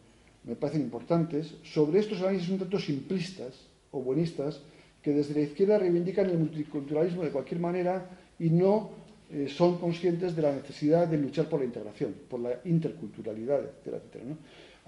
[0.45, 3.55] me parecen importantes, sobre estos análisis un tanto simplistas
[3.91, 4.61] o buenistas
[5.03, 8.91] que desde la izquierda reivindican el multiculturalismo de cualquier manera y no
[9.31, 14.23] eh, son conscientes de la necesidad de luchar por la integración, por la interculturalidad, etc.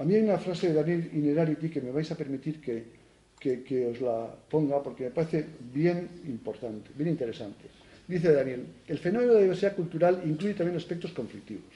[0.01, 4.01] A mí hay una frase de Daniel Inerarity que me vais a permitir que, os
[4.01, 5.45] la ponga porque me parece
[5.75, 7.69] bien importante, bien interesante.
[8.09, 11.69] Dice Daniel, el fenómeno de diversidad cultural incluye también aspectos conflictivos.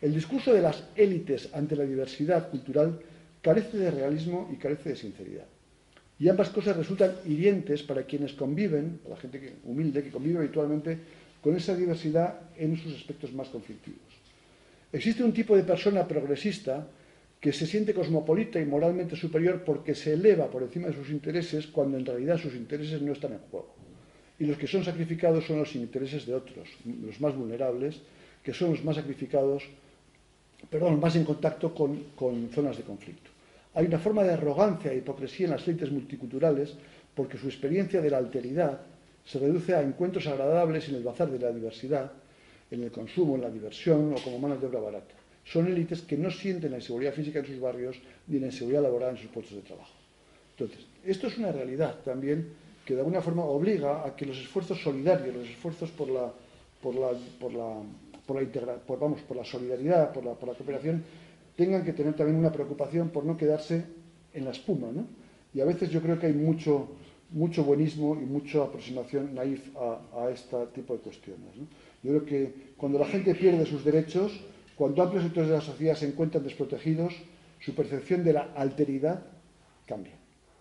[0.00, 3.00] El discurso de las élites ante la diversidad cultural
[3.42, 5.46] carece de realismo y carece de sinceridad.
[6.20, 10.98] Y ambas cosas resultan hirientes para quienes conviven, para la gente humilde que convive habitualmente
[11.42, 14.06] con esa diversidad en sus aspectos más conflictivos.
[14.92, 16.86] Existe un tipo de persona progresista
[17.46, 21.68] que se siente cosmopolita y moralmente superior porque se eleva por encima de sus intereses
[21.68, 23.72] cuando en realidad sus intereses no están en juego.
[24.40, 28.00] Y los que son sacrificados son los intereses de otros, los más vulnerables,
[28.42, 29.62] que son los más sacrificados,
[30.68, 33.30] perdón, más en contacto con, con zonas de conflicto.
[33.74, 36.74] Hay una forma de arrogancia e hipocresía en las élites multiculturales
[37.14, 38.80] porque su experiencia de la alteridad
[39.24, 42.10] se reduce a encuentros agradables en el bazar de la diversidad,
[42.72, 45.15] en el consumo, en la diversión o como manos de obra barata.
[45.46, 49.10] Son élites que no sienten la inseguridad física en sus barrios ni la inseguridad laboral
[49.16, 49.94] en sus puestos de trabajo.
[50.58, 52.48] Entonces, esto es una realidad también
[52.84, 56.32] que de alguna forma obliga a que los esfuerzos solidarios, los esfuerzos por la,
[56.80, 57.82] por la, por la,
[58.24, 61.02] por la, vamos, por la solidaridad, por la, por la cooperación,
[61.56, 63.84] tengan que tener también una preocupación por no quedarse
[64.32, 64.88] en la espuma.
[64.92, 65.06] ¿no?
[65.54, 66.88] Y a veces yo creo que hay mucho,
[67.30, 71.54] mucho buenismo y mucha aproximación naif a, este tipo de cuestiones.
[72.02, 74.32] Yo creo que cuando la gente pierde sus derechos,
[74.76, 77.14] cuando amplios sectores de la sociedad se encuentran desprotegidos,
[77.60, 79.22] su percepción de la alteridad
[79.86, 80.12] cambia.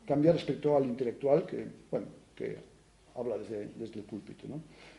[0.08, 2.58] Cambia respecto al intelectual que, bueno, que
[3.16, 4.46] habla desde, el púlpito.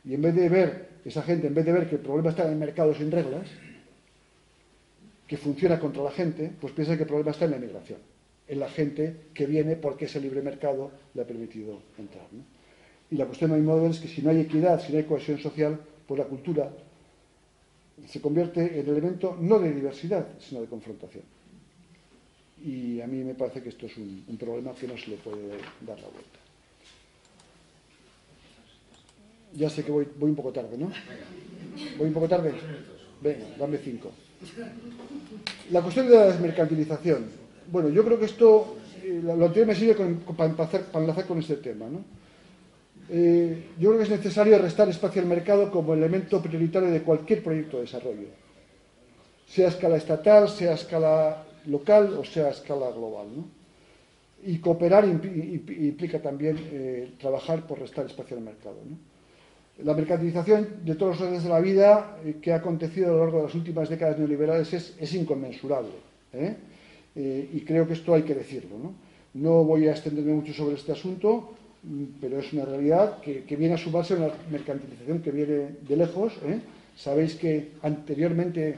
[0.04, 2.44] Y en vez de ver, esa gente, en vez de ver que el problema está
[2.44, 3.48] en el mercado sin reglas,
[5.26, 7.98] que funciona contra la gente, pues piensa que el problema está en la inmigración,
[8.46, 12.26] en la gente que viene porque ese libre mercado le ha permitido entrar.
[13.10, 15.38] Y la cuestión de modo es que si no hay equidad, si no hay cohesión
[15.38, 16.70] social, pues la cultura
[18.08, 21.24] se convierte en elemento no de diversidad, sino de confrontación.
[22.64, 25.48] Y a mí me parece que esto es un, problema que no se le puede
[25.86, 26.38] dar la vuelta.
[29.54, 30.90] Ya sé que voy, voy un poco tarde, ¿no?
[31.98, 32.52] ¿Voy un poco tarde?
[33.22, 34.10] Venga, dame cinco.
[35.70, 37.26] La cuestión de la desmercantilización.
[37.70, 39.94] Bueno, yo creo que esto, eh, lo anterior me sirve
[40.36, 40.50] para,
[40.94, 41.86] enlazar, con este tema.
[41.88, 42.04] ¿no?
[43.08, 47.42] Eh, yo creo que es necesario restar espacio al mercado como elemento prioritario de cualquier
[47.42, 48.28] proyecto de desarrollo,
[49.46, 53.26] sea a escala estatal, sea a escala local o sea a escala global.
[53.36, 53.48] ¿no?
[54.44, 58.76] Y cooperar implica también eh, trabajar por restar espacio al mercado.
[58.88, 58.96] ¿no?
[59.84, 63.18] La mercantilización de todos los órdenes de la vida eh, que ha acontecido a lo
[63.18, 65.90] largo de las últimas décadas neoliberales es, inconmensurable.
[66.32, 66.56] ¿eh?
[67.14, 68.76] Eh, y creo que esto hay que decirlo.
[69.34, 69.64] ¿no?
[69.64, 71.52] voy a extenderme mucho sobre este asunto.
[72.20, 76.32] Pero es una realidad que, viene a su base una mercantilización que viene de lejos.
[76.44, 76.60] ¿eh?
[76.96, 78.76] Sabéis que anteriormente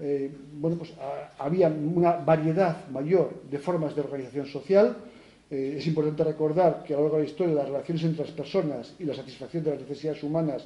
[0.00, 0.92] eh, bueno, pues,
[1.38, 4.96] había una variedad mayor de formas de organización social.
[5.50, 8.34] Eh, es importante recordar que a lo largo de la historia las relaciones entre las
[8.34, 10.64] personas y la satisfacción de las necesidades humanas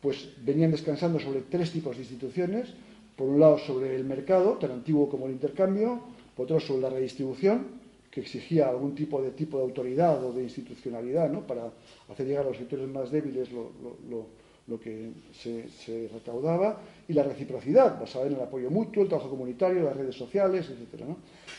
[0.00, 2.68] pues, venían descansando sobre tres tipos de instituciones.
[3.16, 6.00] Por un lado, sobre el mercado, tan antiguo como el intercambio,
[6.36, 7.79] por otro, sobre la redistribución,
[8.10, 11.46] que exigía algún tipo de tipo de autoridad o de institucionalidad ¿no?
[11.46, 11.70] para
[12.08, 18.26] hacer llegar a los sectores más débiles lo, que se, recaudaba, y la reciprocidad, basada
[18.26, 21.02] en el apoyo mutuo, el trabajo comunitario, las redes sociales, etc.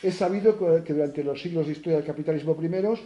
[0.01, 3.01] Es sabido que durante los siglos de historia del capitalismo primeros,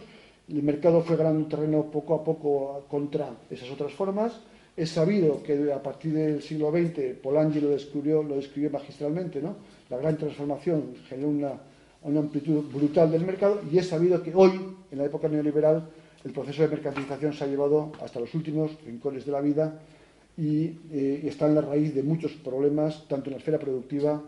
[0.47, 4.39] el mercado fue ganando terreno poco a poco contra esas otras formas.
[4.77, 9.55] Es sabido que a partir del siglo XX, Polanyi lo descubrió, lo describió magistralmente, ¿no?
[9.89, 11.59] la gran transformación generó una
[12.06, 14.51] una amplitud brutal del mercado y es sabido que hoy,
[14.91, 15.89] en la época neoliberal,
[16.24, 19.80] el proceso de mercantilización se ha llevado hasta los últimos rincones de la vida
[20.38, 24.22] y eh, está en la raíz de muchos problemas, tanto en la esfera productiva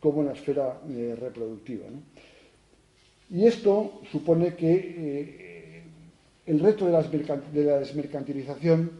[0.00, 1.86] como en la esfera eh, reproductiva.
[3.30, 5.82] Y esto supone que eh,
[6.46, 6.92] el reto de,
[7.64, 8.90] la desmercantilización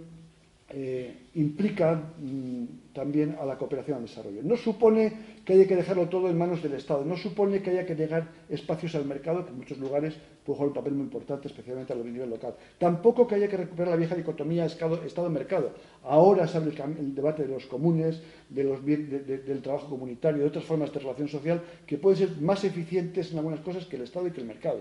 [1.34, 4.40] implica mm, también a la cooperación al desarrollo.
[4.42, 5.12] No supone
[5.44, 7.04] que haya que dejarlo todo en manos del Estado.
[7.04, 10.14] No supone que haya que llegar espacios al mercado, que en muchos lugares
[10.44, 12.54] puede un papel muy importante, especialmente a nivel local.
[12.78, 15.70] Tampoco que haya que recuperar la vieja dicotomía Estado-mercado.
[16.04, 21.00] Ahora se abre el, debate de los comunes, del trabajo comunitario, de otras formas de
[21.00, 24.40] relación social, que pueden ser más eficientes en algunas cosas que el Estado y que
[24.40, 24.80] el mercado.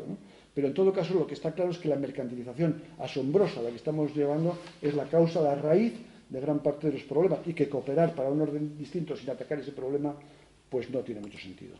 [0.53, 3.77] Pero en todo caso lo que está claro es que la mercantilización asombrosa, la que
[3.77, 5.93] estamos llevando, es la causa, la raíz
[6.31, 9.59] de gran parte de los problemas y que cooperar para un orden distinto sin atacar
[9.59, 10.15] ese problema
[10.69, 11.75] pues no tiene mucho sentido.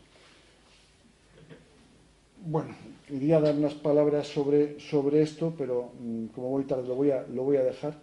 [2.44, 2.74] Bueno,
[3.08, 7.24] quería dar unas palabras sobre, sobre esto, pero mm, como voy tarde lo voy a,
[7.32, 7.94] lo voy a dejar.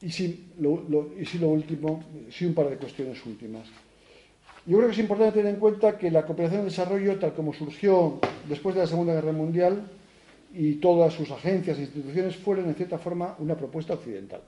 [0.00, 3.68] Y sí, lo, y sí, lo último, sí un par de cuestiones últimas.
[4.66, 7.52] Yo creo que es importante tener en cuenta que la cooperación de desarrollo, tal como
[7.52, 9.84] surgió después de la Segunda Guerra Mundial,
[10.54, 14.40] y todas sus agencias e instituciones fueron, en cierta forma, una propuesta occidental.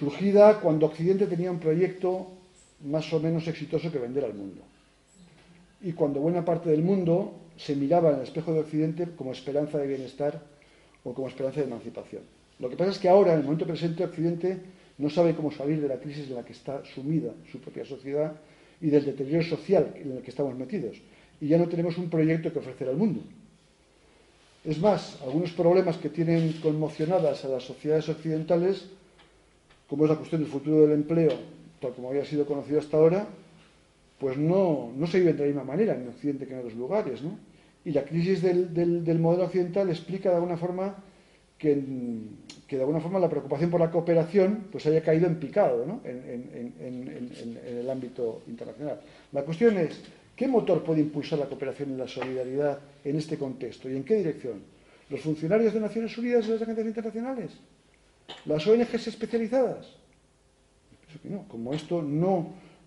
[0.00, 2.28] Surgida cuando Occidente tenía un proyecto
[2.86, 4.62] más o menos exitoso que vender al mundo.
[5.82, 9.76] Y cuando buena parte del mundo se miraba en el espejo de Occidente como esperanza
[9.76, 10.40] de bienestar
[11.04, 12.22] o como esperanza de emancipación.
[12.60, 14.58] Lo que pasa es que ahora, en el momento presente, Occidente
[14.96, 18.32] no sabe cómo salir de la crisis en la que está sumida su propia sociedad
[18.80, 20.96] y del deterioro social en el que estamos metidos.
[21.42, 23.20] Y ya no tenemos un proyecto que ofrecer al mundo.
[24.64, 28.88] Es más, algunos problemas que tienen conmocionadas a las sociedades occidentales,
[29.90, 31.36] como es la cuestión del futuro del empleo
[31.80, 33.26] tal como había sido conocido hasta ahora,
[34.18, 37.22] pues no, no se vive de la misma manera en Occidente que en otros lugares.
[37.22, 37.38] ¿no?
[37.84, 40.94] Y la crisis del, del, modelo occidental explica de alguna forma
[41.56, 41.82] que,
[42.68, 46.00] que, de alguna forma la preocupación por la cooperación pues haya caído en picado ¿no?
[46.04, 49.00] en, en, en, el ámbito internacional.
[49.32, 50.02] La cuestión es,
[50.36, 54.16] ¿qué motor puede impulsar la cooperación y la solidaridad en este contexto y en qué
[54.16, 54.62] dirección?
[55.08, 57.50] ¿Los funcionarios de Naciones Unidas y las agencias internacionales?
[58.46, 60.00] ¿Las ONGs especializadas?
[61.48, 62.00] Como esto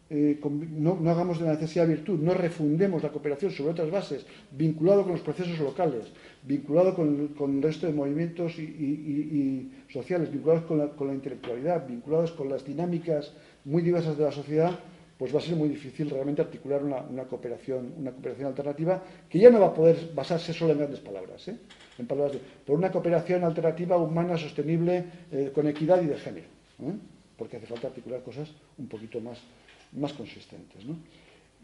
[0.09, 4.25] eh, no, no, hagamos de la necesidad virtud, no refundemos la cooperación sobre otras bases,
[4.51, 6.05] vinculado con los procesos locales,
[6.43, 12.65] vinculado con, el resto de movimientos y, sociales, vinculados con la, intelectualidad, vinculados con las
[12.65, 13.33] dinámicas
[13.65, 14.79] muy diversas de la sociedad,
[15.17, 19.49] pues va a ser muy difícil realmente articular una, cooperación, una cooperación alternativa que ya
[19.49, 21.57] no va a poder basarse solo en grandes palabras, ¿eh?
[21.97, 26.47] En palabras por una cooperación alternativa humana, sostenible, eh, con equidad y de género
[27.37, 29.39] porque hace falta articular cosas un poquito más,
[29.93, 30.83] más consistentes.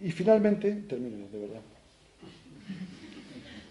[0.02, 1.62] Y finalmente, termino de verdad.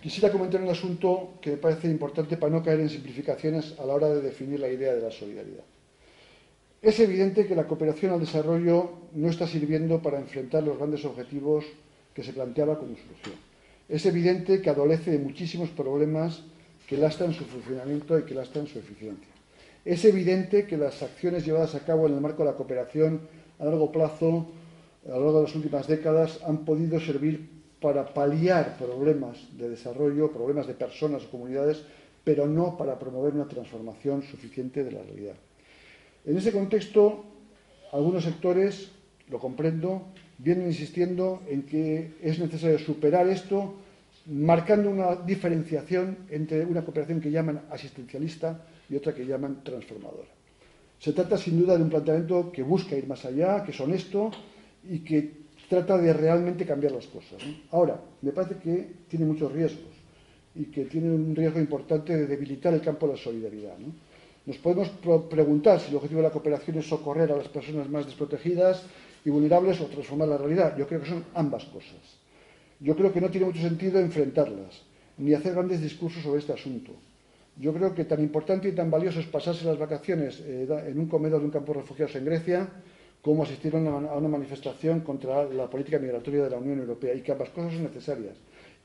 [0.02, 3.94] Quisiera comentar un asunto que me parece importante para no caer en simplificaciones a la
[3.94, 5.64] hora de definir la idea de la solidaridad.
[6.80, 11.64] Es evidente que la cooperación al desarrollo no está sirviendo para enfrentar los grandes objetivos
[12.14, 13.47] que se planteaba cuando surgió.
[13.88, 16.42] Es evidente que adolece de muchísimos problemas
[16.86, 19.32] que lastran su funcionamiento y que lastran su eficiencia.
[19.84, 23.22] Es evidente que las acciones llevadas a cabo en el marco de la cooperación
[23.58, 24.46] a largo plazo,
[25.06, 27.48] a lo largo de las últimas décadas, han podido servir
[27.80, 31.82] para paliar problemas de desarrollo, problemas de personas o comunidades,
[32.24, 35.36] pero no para promover una transformación suficiente de la realidad.
[36.26, 37.24] En ese contexto,
[37.92, 38.90] algunos sectores,
[39.30, 40.08] lo comprendo,
[40.38, 43.74] vienen insistiendo en que es necesario superar esto,
[44.26, 50.28] marcando una diferenciación entre una cooperación que llaman asistencialista y otra que llaman transformadora.
[50.98, 54.30] Se trata sin duda de un planteamiento que busca ir más allá, que es honesto
[54.88, 57.42] y que trata de realmente cambiar las cosas.
[57.70, 59.94] Ahora, me parece que tiene muchos riesgos
[60.54, 63.76] y que tiene un riesgo importante de debilitar el campo de la solidaridad.
[64.46, 64.88] Nos podemos
[65.28, 68.82] preguntar si el objetivo de la cooperación es socorrer a las personas más desprotegidas
[69.28, 70.74] y vulnerables o transformar la realidad.
[70.74, 72.00] Yo creo que son ambas cosas.
[72.80, 74.80] Yo creo que no tiene mucho sentido enfrentarlas,
[75.18, 76.92] ni hacer grandes discursos sobre este asunto.
[77.58, 81.08] Yo creo que tan importante y tan valioso es pasarse las vacaciones eh, en un
[81.08, 82.70] comedor de un campo de refugiados en Grecia
[83.20, 87.32] como asistir a una, manifestación contra la política migratoria de la Unión Europea y que
[87.32, 88.36] ambas cosas son necesarias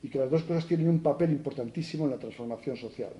[0.02, 3.12] y que las dos cosas tienen un papel importantísimo en la transformación social.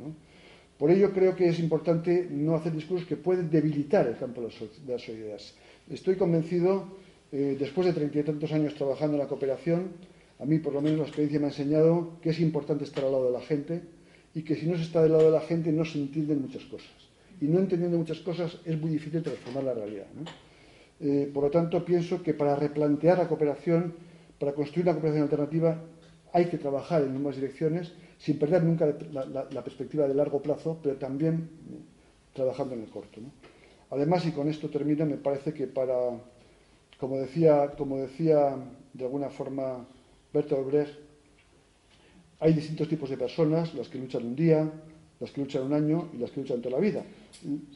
[0.77, 4.49] Por ello creo que es importante no hacer discursos que pueden debilitar el campo de
[4.49, 5.55] las solidaridades.
[5.89, 7.04] Estoy convencido,
[7.37, 9.89] eh, después de treinta y tantos años trabajando en la cooperación,
[10.39, 13.11] a mí por lo menos la experiencia me ha enseñado que es importante estar al
[13.11, 13.83] lado de la gente
[14.37, 16.63] y que si no se está del lado de la gente no se entienden muchas
[16.67, 16.93] cosas.
[17.41, 20.07] Y no entendiendo muchas cosas es muy difícil transformar la realidad.
[21.01, 23.95] Eh, por lo tanto, pienso que para replantear la cooperación,
[24.39, 25.83] para construir una cooperación alternativa,
[26.33, 30.95] hay que trabajar en nuevas direcciones sin perder nunca la, perspectiva de largo plazo, pero
[30.99, 31.51] también
[32.33, 33.21] trabajando en el corto.
[33.91, 35.95] Además, y con esto termino, me parece que para,
[36.99, 38.57] como decía, como decía
[38.93, 39.87] de alguna forma
[40.33, 40.95] Bertolt Brecht,
[42.41, 44.71] hay distintos tipos de personas, las que luchan un día,
[45.21, 47.03] las que luchan un año y las que luchan toda la vida.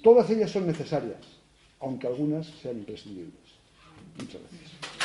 [0.03, 1.21] Todas ellas son necesarias,
[1.81, 3.35] aunque algunas sean imprescindibles.
[4.19, 4.98] Muchas gracias.